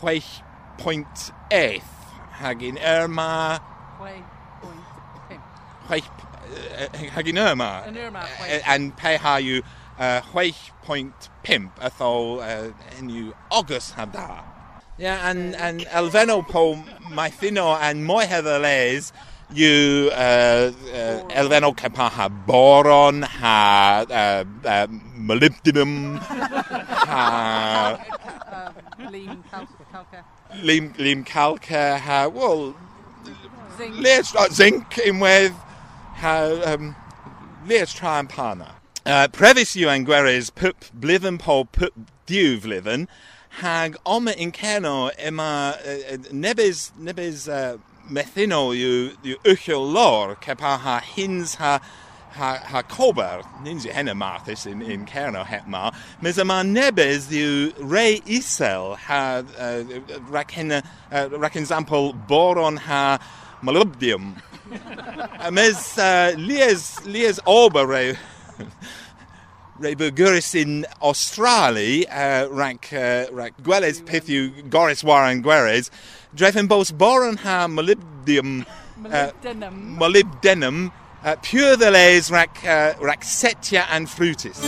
huech 0.00 0.42
point 0.78 1.30
eth 1.50 1.84
hag 2.30 2.62
in 2.62 2.78
erma 2.78 3.60
huech 3.98 4.24
point 4.62 4.84
pimp. 5.28 5.42
Huech 5.86 7.10
hag 7.10 7.28
in 7.28 7.36
erma 7.36 7.84
and 8.66 8.96
Peha 8.96 9.42
you 9.42 9.62
6.5 9.98 11.70
athó 11.80 12.40
inniu 12.98 13.32
August 13.50 13.94
hadá. 13.96 14.44
Yeah, 14.98 15.28
and 15.28 15.54
and 15.56 15.80
elveno 15.86 16.46
po 16.48 16.82
my 17.10 17.28
fino 17.30 17.74
and 17.74 18.04
moi 18.04 18.24
heather 18.24 18.58
you 19.52 20.10
uh, 20.12 20.16
uh, 20.16 21.28
elveno 21.28 21.76
kepa 21.76 22.10
ha 22.10 22.28
boron 22.28 23.22
ha 23.22 24.06
uh, 24.08 24.44
uh, 24.66 24.86
molybdenum 25.18 26.18
ha 26.18 27.98
lim 29.10 29.44
calca 29.50 30.24
lim 30.62 30.94
lim 30.98 31.24
calca 31.24 31.98
ha 31.98 32.28
well 32.28 32.74
zinc. 33.76 33.96
let's 33.98 34.54
zinc 34.54 34.98
with 35.20 35.52
ha 36.14 36.58
um, 36.64 36.96
let's 37.66 37.92
try 37.92 38.18
and 38.18 38.28
pana 38.28 38.75
uh, 39.06 39.28
previs 39.28 39.76
yw 39.78 40.50
pup 40.56 40.84
blithen 40.92 41.38
po 41.38 41.62
pup 41.62 41.94
diw 42.26 42.58
flithen, 42.58 43.06
hag 43.60 43.96
oma 44.04 44.32
in 44.32 44.50
ceno 44.50 45.12
yma 45.24 45.76
uh, 45.78 46.16
nebys, 46.32 46.90
nebys 46.98 47.46
uh, 47.48 47.78
methino 48.10 48.74
yw, 48.74 49.14
yw 49.22 49.36
uchel 49.44 49.86
lor, 49.94 50.34
cepa 50.42 50.76
ha 50.80 50.98
hins 50.98 51.54
ha 51.54 51.78
ha, 52.32 52.56
ha 52.56 52.82
cober, 52.82 53.46
nins 53.62 53.86
yw 53.86 53.92
hena 53.94 54.12
marthys 54.12 54.66
in, 54.66 54.82
in 54.82 55.06
cerno 55.06 55.46
het 55.46 55.68
ma, 55.68 55.92
mes 56.20 56.42
yma 56.42 56.64
nebys 56.66 57.30
yw 57.30 57.70
rei 57.78 58.20
isel 58.26 58.96
ha, 59.06 59.44
uh, 59.56 59.84
rac 60.34 60.58
uh, 60.58 60.82
rac 61.38 61.54
example, 61.54 62.12
boron 62.12 62.76
ha 62.76 63.20
molybdium. 63.62 64.34
A 65.46 65.52
mes 65.52 65.96
uh, 65.96 66.34
lies, 66.36 67.06
lies 67.06 67.38
ober 67.46 67.86
rei, 69.78 69.94
rei 69.94 69.94
burguris 69.94 70.54
in 70.54 70.86
Australi, 71.02 72.06
uh, 72.08 72.48
rac, 72.50 72.92
uh, 72.92 73.26
rac 73.32 73.54
gweles 73.62 74.04
peth 74.04 74.28
yw 74.28 74.68
goris 74.70 75.04
waran 75.04 75.42
gweres, 75.42 75.90
drefen 76.34 76.68
bos 76.68 76.90
boron 76.90 77.36
ha 77.36 77.66
molybdium, 77.68 78.66
uh, 79.04 79.30
Molybdenum. 79.32 79.96
molybdenum, 79.98 80.92
uh, 81.24 81.36
pure 81.42 81.76
the 81.76 81.90
les 81.90 82.30
rac, 82.30 82.64
uh, 82.64 82.94
rac 83.00 83.22
setia 83.22 83.86
and 83.90 84.06
frutis. 84.08 84.62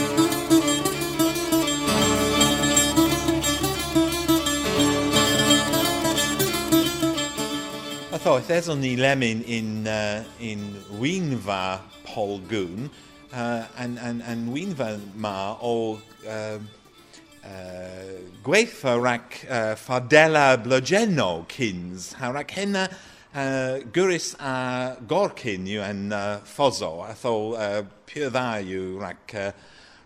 I 8.10 8.20
thought 8.20 8.48
there's 8.48 8.68
only 8.68 8.96
lemon 8.96 9.42
in 9.44 9.86
uh, 9.86 10.24
in 10.40 10.74
Wynfa 10.98 11.80
Polgoon, 12.04 12.90
uh, 13.32 13.64
yn, 13.82 13.96
yn, 14.00 14.20
yn 14.24 14.48
wynfen 14.52 15.04
ma 15.20 15.56
o 15.64 15.98
um, 16.28 16.68
uh, 17.44 18.18
gweithio 18.46 18.96
rhac 19.00 19.40
uh, 19.48 19.74
ffadela 19.78 20.56
blygenno 20.62 21.44
cyns. 21.52 22.12
Ha 22.18 22.32
rhac 22.32 22.54
hynna 22.56 22.86
uh, 22.88 23.80
gwrys 23.94 24.34
a 24.40 24.98
gorcyn 25.08 25.68
yw 25.68 25.82
yn 25.88 26.04
uh, 26.12 26.38
ffoso. 26.48 26.98
A 27.06 27.14
tho 27.18 27.34
uh, 27.56 27.82
pure 28.08 28.30
dda 28.32 28.46
yw 28.64 29.00
rhac, 29.02 29.34
uh, 29.34 29.50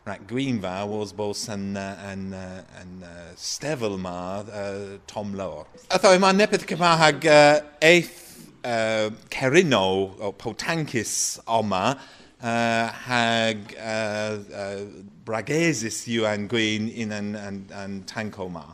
rhac 0.07 0.27
gwynfa 0.31 0.81
was 0.91 1.15
bos 1.17 1.47
yn, 1.53 1.73
yn, 1.79 2.33
yn, 2.33 2.65
yn 2.83 2.97
uh, 3.07 3.29
stefel 3.39 3.99
ma 3.99 4.17
uh, 4.43 4.99
Tom 5.07 5.37
Lawr. 5.39 5.69
A 5.91 6.01
tho 6.03 6.15
yma 6.17 6.33
nepeth 6.35 6.67
cyfahag 6.71 7.29
uh, 7.31 7.63
eith 7.83 8.19
uh, 8.65 9.13
cerino 9.31 9.87
o 10.19 10.35
potancus 10.35 11.39
oma 11.47 11.85
Uh, 11.93 12.22
hag 12.43 13.77
uh, 13.79 14.39
uh, 14.53 14.81
bragesis 15.25 16.03
yw 16.11 16.27
yn 16.27 16.49
gwyn 16.51 16.89
in 16.91 17.15
yn, 17.15 17.35
yn, 17.39 17.61
yn 17.71 18.01
tanco 18.11 18.49
ma. 18.51 18.65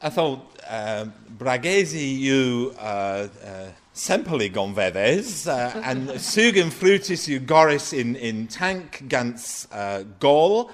I 0.00 0.10
thought 0.10 0.58
uh, 0.68 1.04
bragesi 1.38 2.06
yw 2.24 2.72
uh, 2.78 3.28
uh, 3.28 3.68
sempoli 3.94 4.50
gonfeddes 4.52 5.46
uh, 5.46 5.80
and 5.84 6.08
sugen 6.32 6.72
frutis 6.72 7.28
yw 7.28 7.44
goris 7.44 7.92
in, 7.92 8.16
in 8.16 8.46
tank 8.48 9.02
gans 9.08 9.68
uh, 9.72 10.02
gol 10.20 10.70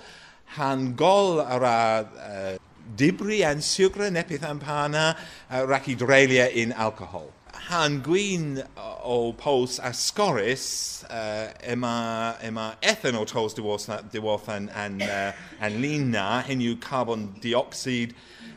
han 0.56 0.94
gol 0.94 1.40
ara 1.42 2.06
uh, 2.06 2.56
dibri 2.96 3.42
and 3.44 3.62
sucre 3.62 4.10
nepith 4.10 4.42
ampana 4.42 5.16
uh, 5.50 6.50
in 6.54 6.72
alcohol. 6.72 7.30
Han 7.70 8.00
gwyn 8.02 8.64
o 8.76 9.32
pos 9.38 9.78
ascoris 9.78 11.04
uh, 11.08 11.52
ema, 11.62 12.36
ema 12.42 12.64
ethanol 12.82 13.28
tos 13.30 13.54
diwrth 13.54 14.48
an, 14.50 14.66
an, 14.74 14.96
uh, 15.00 15.30
an 15.62 15.76
lina 15.78 16.42
hen 16.48 16.64
yw 16.66 16.74
carbon 16.82 17.28
dioxide 17.38 18.16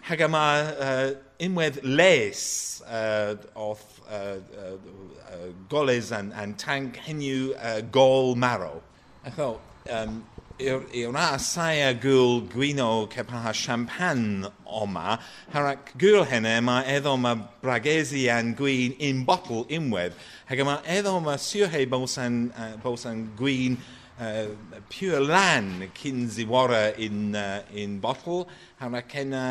hag 0.09 0.23
yma 0.25 0.41
uh, 0.87 1.11
unwedd 1.45 1.77
les 1.85 2.81
uh, 2.87 3.35
off 3.53 4.01
uh, 4.09 4.41
uh, 4.57 4.73
uh, 5.29 5.45
goles 5.69 6.09
and, 6.11 6.33
and 6.33 6.57
tank 6.57 6.97
hen 7.05 7.21
yw 7.21 7.53
uh, 7.53 7.81
gol 7.93 8.33
marrow. 8.33 8.81
I 9.23 9.29
thought, 9.29 9.61
um, 9.91 10.23
yw'r 10.63 11.39
saia 11.41 11.93
gwyl 11.99 12.43
gwino 12.51 13.07
cepaha 13.11 13.51
champagne 13.53 14.47
oma, 14.65 15.17
harak 15.53 15.91
gwyl 15.99 16.23
henne 16.29 16.61
mae 16.63 16.85
eddo 16.95 17.17
ma 17.19 17.35
bragesi 17.35 18.29
an 18.31 18.53
gwyn 18.55 18.95
in 18.99 19.25
bottle 19.27 19.65
unwedd, 19.69 20.13
hag 20.47 20.59
yma 20.63 20.79
eddo 20.87 21.19
ma 21.23 21.35
siwhe 21.35 21.85
bosan, 21.91 22.51
uh, 22.55 22.75
bosan 22.83 23.25
gwyn 23.39 23.77
uh, 24.19 24.47
pure 24.89 25.19
lan 25.19 25.89
cyn 25.97 26.27
ziwara 26.31 26.93
in, 26.97 27.35
uh, 27.35 27.61
in 27.73 27.99
bottle, 27.99 28.47
harak 28.79 29.11
henne 29.19 29.43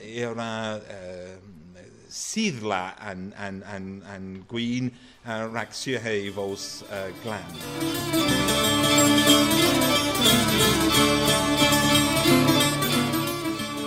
yw'r 0.00 0.40
uh, 0.40 0.78
siddla 2.08 2.94
an, 3.02 3.34
an, 3.36 3.62
an, 3.68 4.02
an 4.08 4.44
gwyn 4.48 4.92
uh, 5.26 5.44
rhaid 5.50 5.76
siwhe 5.76 6.32
fos 6.32 6.84
uh, 6.88 7.10
glan. 7.24 7.52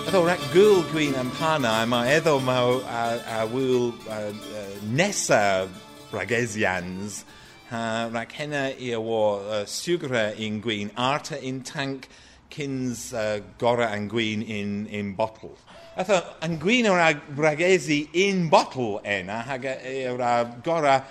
Eddo 0.08 0.22
rhaid 0.24 0.44
gwyl 0.54 0.78
gwyn 0.88 1.16
am 1.20 1.28
pana, 1.36 1.72
mae 1.84 2.14
eddo 2.16 2.38
mae 2.40 2.78
a, 2.88 3.02
a 3.38 3.42
wyl 3.52 3.90
nesa 4.96 5.68
bragesians, 6.08 7.24
uh, 7.68 8.08
rhaid 8.08 8.32
hynna 8.32 8.62
i 8.80 8.94
o 8.96 9.02
uh, 9.04 9.60
siwgra 9.68 10.30
in 10.40 10.62
gwyn, 10.64 10.90
arta 10.96 11.36
in 11.44 11.60
tank, 11.60 12.08
cyns 12.50 13.12
uh, 13.12 13.40
gora 13.58 13.90
an 13.92 14.08
gwyn 14.08 14.42
in, 14.42 14.86
in 14.86 15.12
bottle. 15.14 15.52
Atho, 15.98 16.22
an 16.40 16.56
gwyn 16.62 16.88
o'r 16.88 17.20
bragesi 17.36 18.06
in 18.16 18.48
bottle 18.48 19.02
ena, 19.04 19.42
hag 19.44 19.68
o'r 19.68 20.24
gora 20.64 21.02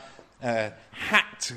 uh, 0.42 0.70
hat 1.10 1.52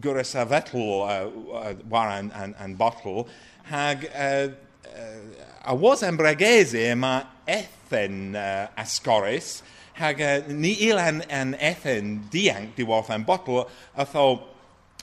gora 0.00 0.24
sa 0.24 0.44
fetl 0.46 0.76
uh, 0.76 1.26
uh, 1.28 1.74
war 1.88 2.08
an, 2.08 2.30
an, 2.32 2.54
an 2.58 2.74
bottle, 2.74 3.28
hag 3.64 4.08
uh, 4.14 4.48
uh, 4.96 5.64
a 5.64 5.74
bragesi 5.74 6.90
yma 6.92 7.26
ethen 7.46 8.34
ascorus, 8.76 9.62
hag 9.94 10.48
ni 10.48 10.72
il 10.88 10.98
an, 10.98 11.22
ethen 11.58 12.28
dianc 12.30 12.74
diwrth 12.76 13.10
an 13.10 13.24
bottle, 13.24 13.68
atho 13.96 14.40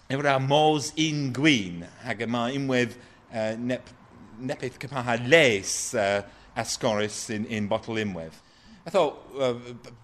efo'r 0.10 0.36
a 0.36 0.40
mos 0.40 0.92
in 0.96 1.32
gwyn, 1.34 1.86
hag 2.04 2.22
yma 2.22 2.48
unwedd 2.56 2.96
nep, 3.60 3.90
nepeth 4.40 4.80
cypaha 4.80 5.20
les 5.28 5.96
ascorus 6.56 7.30
in, 7.30 7.46
in 7.46 7.68
bottle 7.68 7.96
unwedd. 7.96 8.42
I 8.88 8.92
thought, 8.92 9.18
uh, 9.42 9.56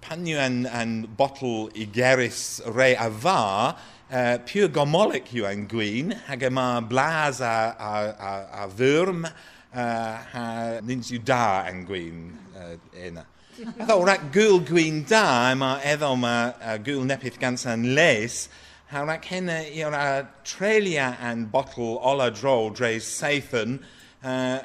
pan 0.02 0.26
yw 0.26 0.40
an, 0.42 0.64
an 0.66 0.94
bottle 1.18 1.70
i 1.78 1.86
geris 1.86 2.64
re 2.74 2.96
a 2.98 3.12
fa, 3.14 3.76
uh, 4.12 4.38
pure 4.46 4.68
gomolic 4.68 5.32
yw 5.34 5.48
an 5.48 5.66
gwyn, 5.72 6.12
hag 6.28 6.44
yma 6.44 6.82
blas 6.88 7.40
a, 7.42 7.76
a, 7.80 7.92
a, 8.12 8.34
a 8.64 8.68
fyrm, 8.68 9.24
uh, 9.26 10.18
ha 10.34 10.46
nins 10.84 11.12
yw 11.16 11.22
da 11.24 11.64
an 11.70 11.86
gwyn 11.88 12.26
uh, 12.56 12.76
yna. 12.92 13.26
I 13.62 13.86
thought, 13.86 14.06
rak 14.08 14.32
gwyl 14.34 14.60
gwyn 14.66 15.04
da, 15.08 15.52
yma 15.54 15.78
eddo 15.86 16.16
ma 16.20 16.36
uh, 16.60 16.78
gwyl 16.82 17.06
nepeth 17.08 17.40
gans 17.40 17.66
an 17.70 17.92
les, 17.96 18.48
ha 18.92 19.06
rak 19.08 19.28
hynna 19.32 19.62
i'r 19.72 19.96
a 19.96 20.06
trelia 20.48 21.14
an 21.24 21.46
bottle 21.52 21.96
ola 21.98 22.32
dro 22.32 22.70
dres 22.76 23.08
seithyn, 23.08 23.80
uh, 24.24 24.60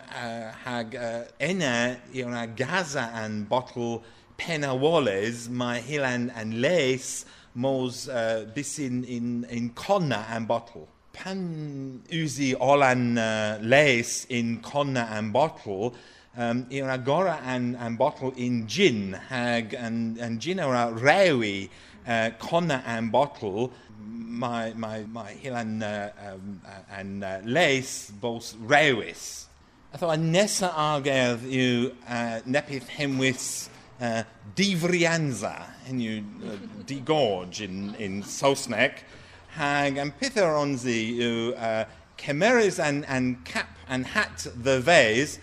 hag 0.65 0.97
uh, 0.99 1.25
enna 1.39 1.97
i'r 2.15 2.35
a 2.35 2.47
gaza 2.47 3.11
an 3.15 3.45
bottle 3.51 4.03
penawolles, 4.41 5.49
mae 5.49 5.81
hilan 5.85 6.31
an 6.37 6.57
les, 6.63 7.25
mos 7.57 8.09
uh, 8.09 8.47
in, 8.79 9.05
in, 9.05 9.71
conna 9.71 10.27
an 10.31 10.45
bottle. 10.45 10.89
Pan 11.13 12.03
usi 12.11 12.55
olan 12.55 13.17
uh, 13.17 14.27
in 14.29 14.61
conna 14.61 15.09
an 15.11 15.33
bottle, 15.33 15.95
um, 16.37 16.67
i'r 16.71 16.91
agora 16.91 17.41
an, 17.43 17.75
an 17.77 17.97
bottle 17.97 18.33
in 18.37 18.67
gin, 18.67 19.15
hag 19.15 19.73
an, 19.75 20.19
an 20.21 20.39
gin 20.39 20.61
o'r 20.61 20.93
rewi 21.01 21.71
uh, 22.07 22.31
conna 22.39 22.83
an 22.87 23.09
bottle, 23.09 23.73
my, 23.99 24.75
mae, 24.75 25.05
mae 25.09 25.35
hilan 25.41 25.81
uh, 25.83 26.11
um, 26.29 26.61
an 26.93 27.23
uh, 27.23 27.41
les 27.45 28.11
bos 28.21 28.55
rewis. 28.61 29.47
Atho, 29.95 30.11
a 30.13 30.19
nesa 30.21 30.75
argerdd 30.77 31.47
yw 31.49 31.89
uh, 32.05 32.43
nepith 32.45 32.91
uh, 34.01 34.23
difrianza, 34.57 35.55
hyn 35.87 36.01
yw 36.01 36.17
uh, 36.51 36.57
digorge 36.89 37.63
in, 37.65 37.95
in 37.99 38.23
Saesneg, 38.23 39.03
hag 39.57 39.99
am 39.99 40.13
peth 40.21 40.39
o'r 40.43 40.57
onzi 40.61 40.99
yw 41.17 41.53
uh, 41.57 41.85
cemerys 42.21 42.81
an, 42.83 43.05
an 43.05 43.37
cap 43.45 43.73
and 43.89 44.07
hat 44.15 44.47
ddyfes, 44.57 45.39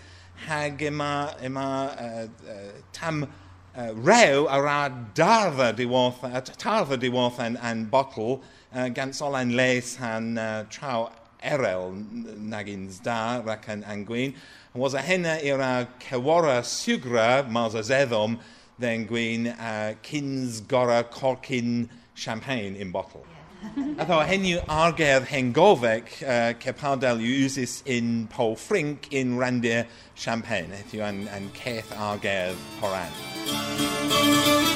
hag 0.46 0.82
yma, 0.84 1.34
yma 1.42 1.66
uh, 1.94 2.26
uh, 2.50 2.70
tam 2.92 3.24
uh, 3.24 3.90
rew 3.94 4.46
ar 4.50 4.66
a 4.70 4.80
darfa 5.14 5.72
diwrth, 5.74 6.24
uh, 6.26 6.40
tarfa 6.58 6.98
diwrth 7.00 7.40
an, 7.42 7.56
an 7.58 7.86
botl, 7.90 8.40
uh, 8.74 8.88
gan 8.88 9.12
solan 9.12 9.54
les 9.56 9.96
han 9.96 10.38
uh, 10.38 10.64
traw 10.70 11.08
erel 11.44 11.92
nagins 12.38 13.02
da 13.02 13.40
rac 13.44 13.68
an, 13.68 13.84
an 13.84 14.04
gwyn. 14.04 14.34
And 14.72 14.82
was 14.82 14.94
a 14.94 15.02
henna 15.02 15.38
i'r 15.42 15.60
a 15.60 15.88
cewara 16.00 16.62
siwgra 16.62 17.48
mas 17.48 17.74
a 17.74 17.82
zeddom 17.82 18.38
then 18.78 19.06
gwyn 19.06 19.48
uh, 19.48 19.94
cins 20.02 20.60
gora 20.66 21.04
corcin 21.04 21.88
champagne 22.14 22.74
in 22.76 22.90
bottle. 22.90 23.24
a 23.98 24.04
ddo 24.04 24.18
henyw 24.28 24.60
argerdd 24.68 25.28
hengofec 25.30 26.10
uh, 26.20 26.52
cepadel 26.60 27.22
yw 27.22 27.46
usis 27.46 27.80
in 27.86 28.26
Paul 28.28 28.56
Frink 28.60 29.08
in 29.12 29.38
randir 29.40 29.86
champagne. 30.14 30.74
Heddiw 30.82 31.08
an, 31.08 31.26
an 31.28 31.50
ceth 31.56 31.96
argerdd 31.96 32.60
horan. 32.82 34.73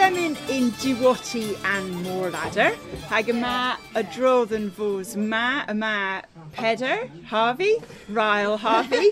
Lemon 0.00 0.34
in 0.48 0.70
Diwati 0.80 1.62
and 1.62 2.06
Morladder. 2.06 2.72
Hag 3.10 3.26
yma 3.28 3.76
y 3.92 4.02
drodd 4.14 4.54
yn 4.56 4.70
fos 4.72 5.10
ma, 5.12 5.60
yma 5.68 6.22
Peder, 6.56 7.02
Harvey, 7.28 7.74
Ryle 8.08 8.56
Harvey. 8.56 9.10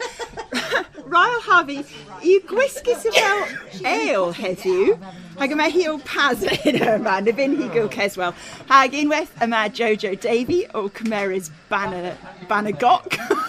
Ryle 1.12 1.43
Harvey, 1.45 1.84
i 2.24 2.39
gwisgus 2.49 3.05
y 3.05 3.12
fel 3.18 3.45
eil 3.93 4.32
heddiw. 4.39 4.97
Hag 5.36 5.53
yma 5.59 5.68
hi 5.76 5.84
o 5.93 5.99
Paz 6.09 6.47
yn 6.49 6.80
yma, 6.80 7.18
na 7.20 7.36
fynd 7.36 7.61
hi 7.61 7.68
gwyl 7.76 7.93
Ceswell. 7.93 8.32
Hag 8.72 8.97
unwaith 8.97 9.36
yma 9.45 9.66
Jojo 9.68 10.16
Davy 10.24 10.62
o 10.72 10.89
Cymerys 10.89 11.53
Banagok. 11.68 13.20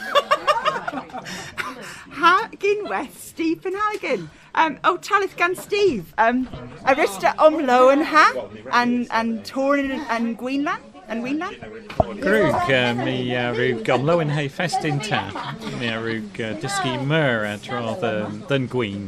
Hargan 2.20 2.89
West, 2.89 3.30
Stephen 3.30 3.74
Penhagen. 3.74 4.30
Um, 4.53 4.78
oh, 4.84 4.97
Talith 4.97 5.38
gan 5.38 5.55
Steve. 5.55 6.13
Um, 6.17 6.47
Arista 6.86 7.34
Omlo 7.38 7.93
and 7.93 8.03
Ha, 8.03 8.49
and, 8.74 9.07
and 9.11 9.43
Torin 9.45 10.05
and 10.09 10.38
Gwynlan. 10.38 10.80
Yn 11.09 11.24
Wynlan? 11.24 11.55
Grwg, 12.22 12.70
uh, 12.70 12.93
mi 13.03 13.34
uh, 13.34 13.47
rhyw 13.55 13.80
gomlo 13.88 14.20
yn 14.22 14.30
hei 14.30 14.45
ffestyn 14.45 14.99
ta. 15.01 15.24
Mi 15.80 15.89
a 15.89 15.95
rhyw 15.97 16.28
uh, 16.38 16.51
dysgu 16.61 16.99
myr 17.09 17.47
a 17.49 17.55
drodd 17.63 18.05
um, 18.05 18.43
dyn 18.51 18.67
gwyn 18.70 19.07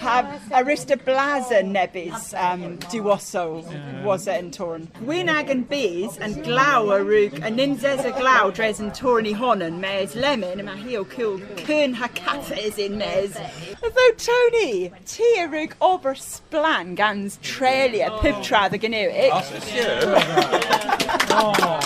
Ha 0.00 0.38
arista 0.50 0.96
blaza 0.96 1.62
nebis 1.62 2.34
um, 2.34 2.78
duoso 2.90 3.64
was 4.04 4.26
it 4.26 4.38
in 4.38 4.50
torn. 4.50 4.88
Wyn 5.00 5.28
ag 5.28 5.50
yn 5.54 5.64
bys 5.68 6.18
yn 6.18 6.34
glaw 6.46 6.90
a 6.90 6.98
rwg 7.00 7.38
a 7.40 7.50
ninzes 7.50 8.04
a 8.04 8.12
glaw 8.18 8.50
dres 8.50 8.80
yn 8.80 8.92
torn 8.96 9.26
i 9.26 9.32
honan 9.32 9.80
mes 9.80 10.14
lemon 10.14 10.60
yma 10.64 10.76
hi 10.80 10.96
o 11.00 11.04
cwl 11.14 11.40
cyn 11.64 11.94
ha 12.00 12.08
cates 12.20 12.78
in 12.78 12.98
mes. 12.98 13.36
Although 13.82 14.14
Tony, 14.28 14.92
ti 15.04 15.30
a 15.40 15.48
rwg 15.48 15.76
ober 15.80 16.14
splan 16.14 16.94
gans 16.94 17.38
trelia 17.42 18.10
pibtra 18.20 18.68
the 18.70 18.78
gynnywic. 18.78 19.32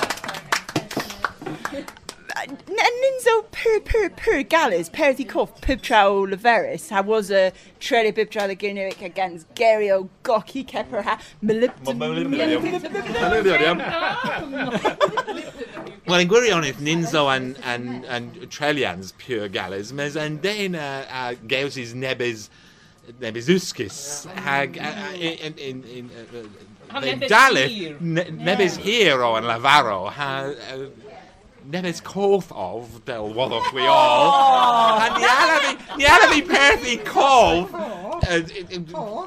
Ninzo 2.46 3.44
per 3.50 3.80
per 3.80 4.10
per 4.10 4.42
galas 4.42 4.88
perdi 4.88 5.26
cof 5.26 5.60
pibtra 5.60 6.08
o 6.08 6.26
leveris 6.26 6.90
ha 6.90 7.00
was 7.00 7.30
a 7.30 7.52
trele 7.80 8.12
pibtra 8.14 8.46
the 8.46 8.56
gynnywic 8.56 9.02
against 9.02 9.52
Gary 9.54 9.90
o 9.90 10.08
goki 10.22 10.64
keper 10.66 11.02
ha 11.02 11.18
in 16.08 16.22
yn 16.22 16.28
gwirionedd, 16.30 16.78
Ninzo 16.80 17.26
and 17.28 17.58
yn, 17.68 18.04
yn 18.08 18.30
Trelians 18.48 19.12
pure 19.20 19.48
galas, 19.52 19.92
mes 19.92 20.16
yn 20.16 20.38
dein 20.40 20.76
a, 20.78 21.04
a 21.04 21.24
gewsys 21.50 21.92
nebys, 21.92 22.48
nebys 23.20 23.50
hag 24.44 24.78
uh, 24.78 24.88
uh, 24.88 25.12
in, 25.14 25.58
in, 25.58 25.84
in, 25.84 26.10
uh, 26.16 26.46
Ha 26.88 27.02
in 27.04 27.20
nebys 27.20 27.28
Dalith, 27.28 27.68
hir. 27.68 27.98
hero 28.80 29.34
yn 29.36 29.44
Lavaro, 29.44 30.08
ha 30.16 30.30
uh, 30.48 30.88
nebys 31.68 32.00
cof 32.00 32.50
of 32.52 33.04
del 33.04 33.34
woddwch 33.34 33.72
we 33.74 33.82
all. 33.86 34.98
A 35.00 35.18
ni 35.18 35.24
ala 35.24 35.60
fi, 35.60 35.96
ni 35.98 36.04
ala 36.06 36.28
fi 36.32 36.42
perth 36.42 36.86
i 36.88 36.96
cof, 36.96 37.70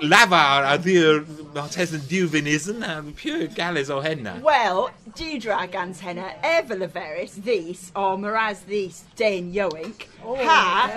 lafar 0.02 0.66
a 0.74 0.78
ddi'r 1.52 1.62
Martes 1.62 1.92
yn 1.94 2.02
diwfinism, 2.08 2.84
a 2.84 3.12
pure 3.12 3.48
galas 3.48 3.90
o 3.90 4.00
henna. 4.02 4.40
Well, 4.44 4.92
Dudra 5.16 5.68
gans 5.72 6.00
henna, 6.00 6.34
ever 6.44 6.76
leveris, 6.76 7.44
these, 7.44 7.92
or 7.96 8.18
Miraz 8.18 8.62
this, 8.62 9.04
Dane 9.16 9.54
Yoink, 9.54 10.06
ha, 10.22 10.90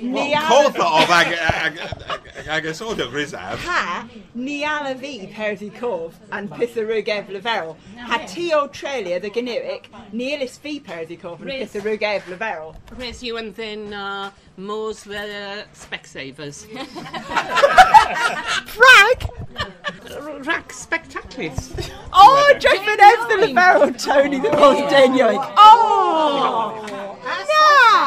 ni 0.00 0.34
Cof 0.34 0.76
ala, 0.76 1.02
of 1.02 1.10
ag, 1.10 1.26
ag, 1.32 1.78
ag, 1.78 2.48
ag 2.48 2.66
a 2.66 2.74
sort 2.74 3.00
of 3.00 3.12
rizab. 3.12 3.56
ha, 3.58 4.08
ni 4.34 4.64
ala 4.64 4.94
fi 4.94 5.26
perdi 5.32 5.70
cof, 5.72 6.14
and 6.32 6.50
pitharug 6.50 7.08
ev 7.08 7.28
leveril. 7.28 7.76
Ha 7.98 8.18
ti 8.26 8.50
trelia 8.50 9.20
the 9.20 9.30
gynnywic, 9.30 9.86
ni 10.12 10.34
elis 10.34 10.58
fi 10.58 10.80
perdi 10.80 11.18
cof, 11.18 11.40
and 11.40 11.46
Rhys. 11.46 11.72
pitharug 11.72 12.02
ev 12.02 12.22
leveril. 12.24 12.76
Rhys 12.96 13.22
you 13.22 13.36
and 13.38 13.54
then 13.54 13.94
uh, 13.94 14.30
Mo's 14.58 15.06
oh, 15.06 15.10
the 15.10 15.64
Specsavers. 15.72 16.66
Frag! 18.66 19.24
Rack 20.44 20.72
Spectaculars. 20.72 21.92
Oh, 22.12 22.54
Jeffin 22.58 22.98
ev 23.00 23.28
the 23.28 23.46
leveril, 23.46 24.04
Tony, 24.04 24.40
the 24.40 24.50
most 24.50 24.90
Dane 24.90 25.12
Yoink. 25.12 25.54
Oh! 25.56 26.84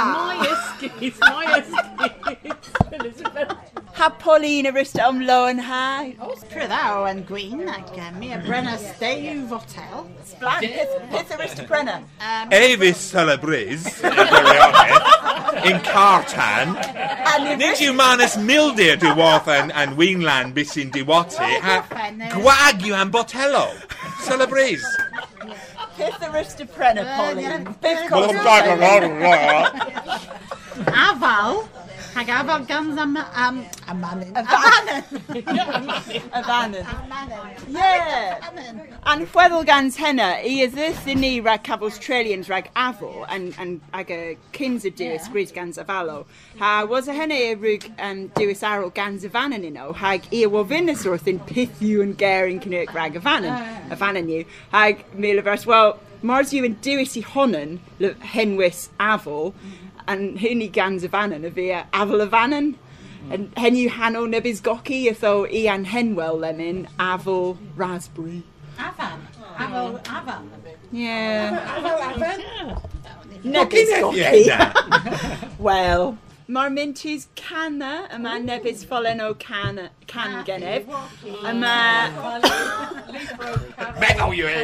My 0.04 0.46
escapes, 0.52 1.20
my 1.22 1.64
escapes. 1.64 2.70
Elizabeth. 2.92 3.71
Ha 4.02 4.10
Pauline 4.10 4.66
arista 4.66 5.08
om 5.08 5.20
loan 5.22 5.60
ha. 5.62 6.04
Pryddaw 6.50 7.04
yn 7.06 7.20
gwyn 7.28 7.68
ac 7.70 7.92
uh, 7.94 8.08
mi 8.16 8.32
a 8.34 8.40
Brenna 8.42 8.72
Stew 8.82 9.44
Hotel. 9.52 10.08
Splan, 10.26 10.64
pith, 10.64 10.96
pith 11.12 11.34
arista 11.36 11.68
Brenna. 11.70 12.00
Um, 12.18 12.50
Avis 12.62 12.98
Celebriz, 12.98 13.86
in 15.70 15.78
Cartan, 15.86 16.74
nid 17.46 17.78
yw 17.78 17.94
Manus 17.94 18.40
Mildir 18.42 18.98
Dywoth 19.04 19.46
and, 19.48 19.70
and 19.78 19.94
Weenland 20.02 20.56
Bisin 20.56 20.90
Diwati, 20.90 21.52
ha 21.62 21.86
Gwag 22.34 22.82
yw 22.82 22.98
am 23.04 23.12
Botello, 23.14 23.68
Celebriz. 24.26 24.82
Pith 26.00 26.26
arista 26.26 26.66
Brenna, 26.66 27.06
Pauline. 27.20 27.70
Pith 27.86 28.10
Wel, 28.10 28.34
cos. 28.34 28.34
afal, 30.90 31.68
hag 32.14 32.28
afal 32.28 32.68
gans 32.68 32.98
am, 32.98 33.18
am, 33.18 33.64
amanin. 33.88 34.34
Amanin. 34.34 36.22
Avanen. 36.32 36.86
Yeah. 37.72 38.40
And 39.06 39.28
chweddol 39.28 39.66
gans 39.66 39.96
henna, 39.96 40.40
i 40.44 40.62
is 40.66 40.74
this 40.74 41.08
in 41.08 41.22
ni 41.22 41.40
rag 41.40 41.64
caf 41.64 41.82
Australians 41.82 42.50
rag 42.50 42.70
afo 42.76 43.26
and 43.30 43.56
and 43.58 43.82
ag 43.94 44.12
a 44.12 44.38
kins 44.52 44.86
a 44.86 44.90
dewis 44.90 45.28
gans 45.52 45.78
avalo. 45.78 46.26
Ha 46.60 46.86
was 46.86 47.08
a 47.08 47.14
henna 47.14 47.34
a 47.34 47.56
rug 47.56 47.86
um, 48.00 48.28
dewis 48.28 48.62
arrow 48.62 48.90
gans 48.90 49.24
avanen 49.24 49.64
ino 49.64 49.94
hag 49.94 50.28
i 50.34 50.46
wo 50.46 50.64
vinus 50.64 51.06
orth 51.06 51.28
in 51.28 51.40
pithu 51.40 52.02
and 52.02 52.18
garing 52.18 52.60
canoe 52.60 52.86
rag 52.94 53.14
avanen 53.16 53.90
avanen 53.90 54.30
you. 54.30 54.46
Hag 54.72 55.06
mila 55.16 55.42
vers 55.42 55.66
well 55.66 56.00
Mars 56.24 56.54
you 56.54 56.64
and 56.66 56.80
dewis 56.82 57.18
i 57.18 57.22
honan 57.22 57.80
le 58.00 58.14
henwis 58.14 58.90
avo 59.00 59.54
and 60.12 60.38
hynny 60.38 60.72
gans 60.72 61.04
avanen 61.04 61.46
a 61.46 61.50
via 61.50 61.88
aval 61.94 62.28
avanen. 62.28 62.76
And 63.30 63.54
hen 63.58 63.76
yw 63.76 63.90
hanol 63.98 64.28
nebys 64.34 64.62
goci 64.62 65.04
ytho 65.12 65.34
i 65.60 65.68
an 65.74 65.86
henwel 65.86 66.40
lemon 66.40 66.88
afo 67.00 67.58
raspberry. 67.76 68.44
Afan. 68.78 69.20
Afal, 69.56 70.02
afan. 70.04 70.50
Yeah. 70.92 71.60
Afal, 71.76 72.00
afan. 72.10 72.40
Nebys 73.44 73.94
Gocinedd, 74.02 74.52
goci. 74.54 75.60
Well, 75.60 76.18
Mae'r 76.52 76.72
mintys 76.76 77.28
Canna, 77.40 78.10
yma 78.12 78.32
Nefys 78.44 78.82
ffolen 78.84 79.22
o 79.24 79.34
can, 79.44 79.78
Can 80.06 80.34
Genef. 80.44 80.90
Yma... 81.48 81.76
Meddwl 84.02 84.36
yw 84.36 84.50
e! 84.50 84.58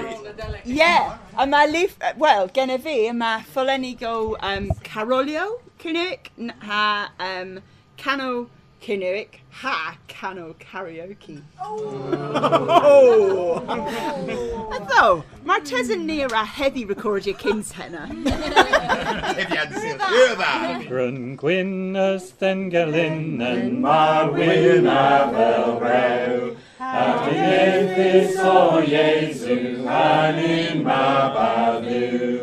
Yeah, 0.66 1.16
yma 1.40 1.62
Leaf, 1.72 1.96
uh, 2.02 2.12
Wel, 2.20 2.52
genef 2.58 2.84
fi, 2.84 2.98
yma 3.14 3.32
ffolen 3.54 3.88
i 3.88 3.94
go 4.02 4.36
um, 4.50 4.68
Carolio, 4.84 5.46
Cynic, 5.80 6.34
ha 6.68 6.84
um, 7.30 7.62
Cano 7.96 8.50
cynnig, 8.82 9.28
ha 9.50 9.96
cano 10.08 10.56
karaoke. 10.60 11.42
Oh! 11.62 13.64
oh. 13.68 14.70
Although, 14.72 15.24
mae'r 15.46 15.62
tesyn 15.66 16.06
ni 16.06 16.22
a 16.22 16.28
heddi 16.28 16.86
recordio 16.88 17.34
cyns 17.34 17.72
henna. 17.72 18.08
If 19.38 19.50
you 19.50 19.58
hadn't 19.58 19.80
seen 19.80 20.00
hear 20.00 20.36
that. 20.36 20.90
Ryn 20.90 21.38
gwynnes 21.38 22.32
den 22.40 22.70
gelyn 22.72 23.42
yn 23.42 23.82
marwyn 23.82 24.88
a 24.88 25.32
fel 25.34 25.80
rew. 25.84 26.56
A 26.80 27.04
dyneddus 27.26 28.38
o 28.54 28.82
Iesu 28.82 29.86
a 29.86 30.32
ni'n 30.38 30.84
mabadw. 30.86 32.37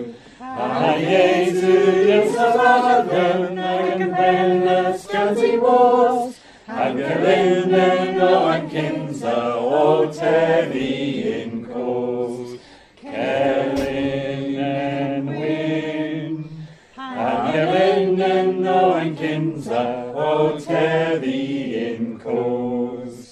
A 0.54 0.94
Iesu 1.02 1.72
yw'r 2.06 2.28
safadwn 2.30 3.56
ac 3.58 4.02
yn 4.04 4.12
bennes 4.14 5.06
gans 5.10 5.40
i 5.42 5.56
wos. 5.58 6.36
Ac 6.70 6.94
gelyn 6.94 7.74
yn 7.74 8.20
o 8.22 8.28
yn 8.52 8.68
cynsa 8.70 9.34
o 9.58 9.80
teddi 10.14 10.92
yn 11.32 11.56
cos. 11.66 12.54
Celyn 13.02 14.46
yn 14.68 15.32
wyn. 15.40 16.38
Ac 17.02 17.50
Elin 17.64 18.22
yn 18.28 18.70
o 18.70 18.80
yn 19.00 19.12
cynsa 19.18 19.84
o 20.14 20.32
teddi 20.62 21.42
yn 21.82 22.12
cos. 22.22 23.26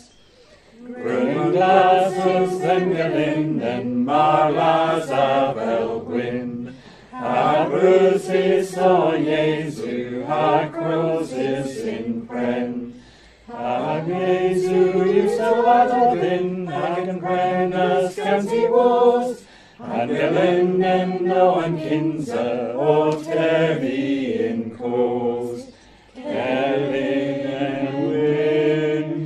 Gryn 0.91 1.55
glasws 1.55 2.59
yn 2.79 2.91
gelyn 2.99 3.61
yn 3.77 3.95
marlas 4.11 5.15
a 5.15 5.29
fel 5.55 6.03
A 7.33 7.65
brwsys 7.67 8.77
o 8.77 9.17
Iesu 9.17 10.23
a 10.29 10.69
crosys 10.75 11.79
yn 11.89 12.27
pren. 12.29 12.75
Ac 13.49 14.11
Iesu 14.19 14.83
yw 15.01 15.31
sylwadodd 15.39 16.21
ac 16.81 17.01
yn 17.15 17.23
pren 17.25 17.73
ysgans 17.87 18.53
i 18.53 18.67
wos. 18.75 19.41
Ac 19.81 20.13
Elin 20.27 20.85
yn 20.91 21.33
o 22.77 22.99
teddi 23.25 24.05
yn 24.51 24.63
cos. 24.77 25.65
Elin 26.21 27.49
yn 27.71 27.99
wyn. 28.11 29.17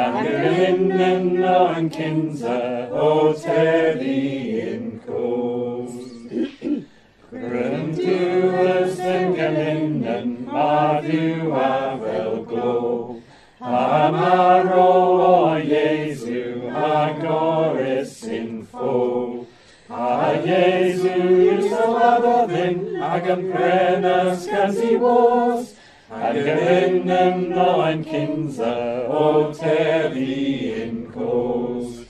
Ac 0.00 0.22
Elin 0.32 0.96
yn 1.12 1.44
o 1.44 1.60
yn 1.76 1.92
cynsa 1.98 2.58
Grym 8.08 8.52
diwys 8.52 9.00
yn 9.04 9.32
gelyn 9.36 10.04
yn 10.08 10.30
madw 10.48 11.52
a 11.52 11.72
fel 12.00 12.36
glo. 12.48 13.16
A 13.60 14.10
marw 14.14 14.78
o 14.80 15.58
Iesu 15.60 16.70
a 16.72 17.12
goris 17.20 18.14
yn 18.24 18.64
ffo. 18.70 19.44
A 19.90 20.32
Iesu 20.40 21.12
yw 21.18 21.60
sylwadodd 21.66 22.54
yn 22.62 22.80
ac 23.10 23.28
yn 23.34 23.44
pren 23.52 24.08
ysgans 24.14 24.80
i 24.88 24.94
wos. 25.04 25.74
Angelinnen 26.08 27.50
neuen 27.52 28.04
Kinser, 28.08 29.04
o 29.08 29.52
Terry 29.52 30.72
in 30.82 31.04
Coast. 31.12 32.06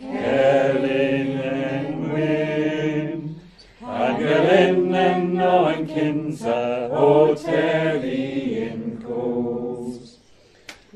Kerlingen 0.00 1.59
Kinser, 6.30 6.90
o 6.92 7.34
Terry 7.34 8.62
in 8.62 9.02
Coast. 9.02 10.18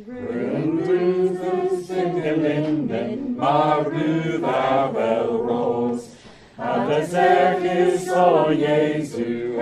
Grundus 0.07 1.91
Angelinnen, 1.91 3.37
Maru 3.37 4.39
Babel 4.39 5.43
Rose. 5.43 6.17
A 6.57 6.87
Berserkis 6.87 8.09
o 8.09 8.55
Jesu, 8.55 9.57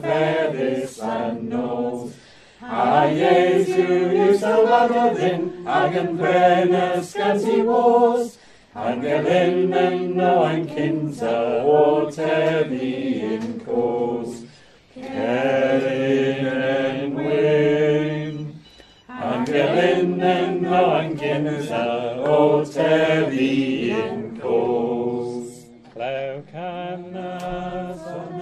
Fedis 0.00 1.02
and 1.02 1.50
Nose. 1.50 2.14
A 2.62 3.10
Jesu, 3.14 4.16
you 4.16 4.32
salvadodin, 4.38 5.66
agen 5.66 6.16
brenes 6.16 7.12
gansi 7.14 7.62
vos. 7.66 8.38
Angelinnen 8.74 10.14
neuen 10.16 10.66
Kinser, 10.66 11.64
o 11.64 12.06
Tevi 12.10 13.34
in 13.34 13.60
Kos. 13.60 14.47
Kerinen 15.06 17.16
win. 17.16 18.34
Angelinnen 19.08 20.62
neuen 20.62 21.16
Kinser, 21.16 22.24
o 22.26 22.64
Tevi 22.64 23.90
in 23.90 24.38
Kos. 24.40 25.66
Laucanas 25.96 28.00
on 28.06 28.40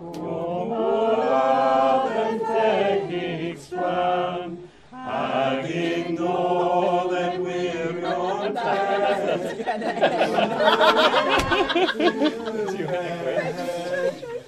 Gomorra 0.00 2.08
techniques 2.46 3.66
plan, 3.66 4.58
Agin 4.92 6.14
Northern 6.14 7.42
we're 7.42 8.06
on 8.06 8.54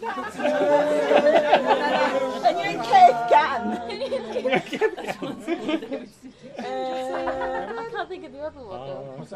And 0.03 0.17
you're 2.59 2.83
cake 2.85 3.21
gan. 3.29 3.63
I 6.59 7.89
can't 7.91 8.09
think 8.09 8.25
of 8.25 8.33
the 8.33 8.41
other 8.41 8.61
one. 8.61 9.27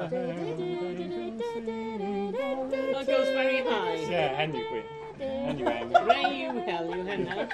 That 2.93 3.07
goes 3.07 3.29
very 3.29 3.61
high. 3.62 3.95
Yeah, 3.95 4.37
anyway. 4.39 4.85
Anyway. 5.21 5.85
Ray, 6.07 6.35
you 6.41 6.53
hell, 6.61 6.87
you 6.97 7.05
henna. 7.05 7.49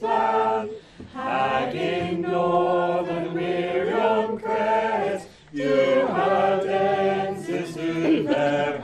Plan, 0.00 0.70
Agin 1.14 2.22
Northern 2.22 3.34
Miriam 3.34 4.38
Crest, 4.38 5.28
you 5.52 6.06
had 6.06 6.60
dances 6.62 7.76
in 7.76 8.24
their 8.24 8.81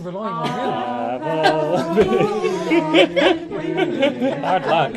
I'm 0.00 0.06
relying 0.14 1.22
on 1.22 1.94
you. 1.96 2.16
Hard 4.40 4.66
luck. 4.72 4.92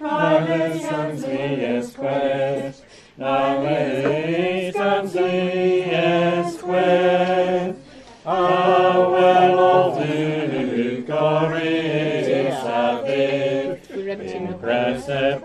Renaissance 0.00 1.94
quest. 1.94 2.84
Renaissance 3.18 5.12
quest. 6.62 7.78
Ah, 8.24 9.10
well, 9.10 9.58
all 9.58 10.02
do 10.02 11.02
glories 11.06 12.54
have 12.54 13.04
it. 13.04 13.90
Impressive 13.90 15.44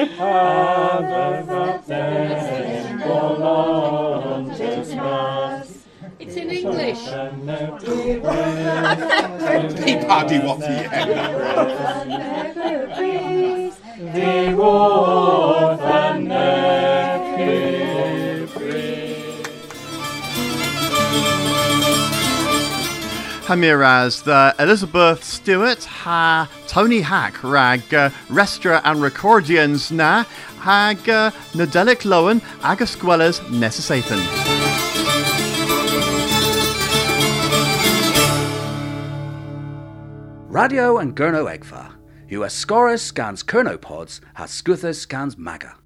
agressis 0.00 0.16
Habet 1.48 1.84
voluntas 3.06 4.88
mas 4.94 5.80
It's 6.18 6.36
in 6.36 6.50
English. 6.50 7.04
Hey, 9.84 9.96
Paddy 10.06 10.38
Watty. 10.40 10.76
The 14.12 14.54
wolf 14.54 15.80
and 15.80 16.28
nephew 16.28 16.89
Hamiraz, 23.50 24.22
the 24.22 24.54
Elizabeth 24.62 25.24
Stewart, 25.24 25.82
ha 25.82 26.48
Tony 26.68 27.00
Hack, 27.00 27.42
rag 27.42 27.82
uh, 27.92 28.10
Restra 28.28 28.80
and 28.84 29.00
Recordians 29.00 29.90
na, 29.90 30.22
hag 30.60 30.98
uh, 31.08 31.32
Nadelic 31.50 32.02
Lowen, 32.04 32.40
Agasquelas 32.60 33.40
Nessasathan. 33.50 34.20
Radio 40.48 40.98
and 40.98 41.16
Gurno 41.16 41.52
Egfa. 41.52 41.92
US 42.30 42.54
Scorus 42.54 43.02
scans 43.02 43.42
Kernopods, 43.42 44.20
has 44.34 44.50
Scuthus 44.50 45.00
scans 45.00 45.36
Maga. 45.36 45.79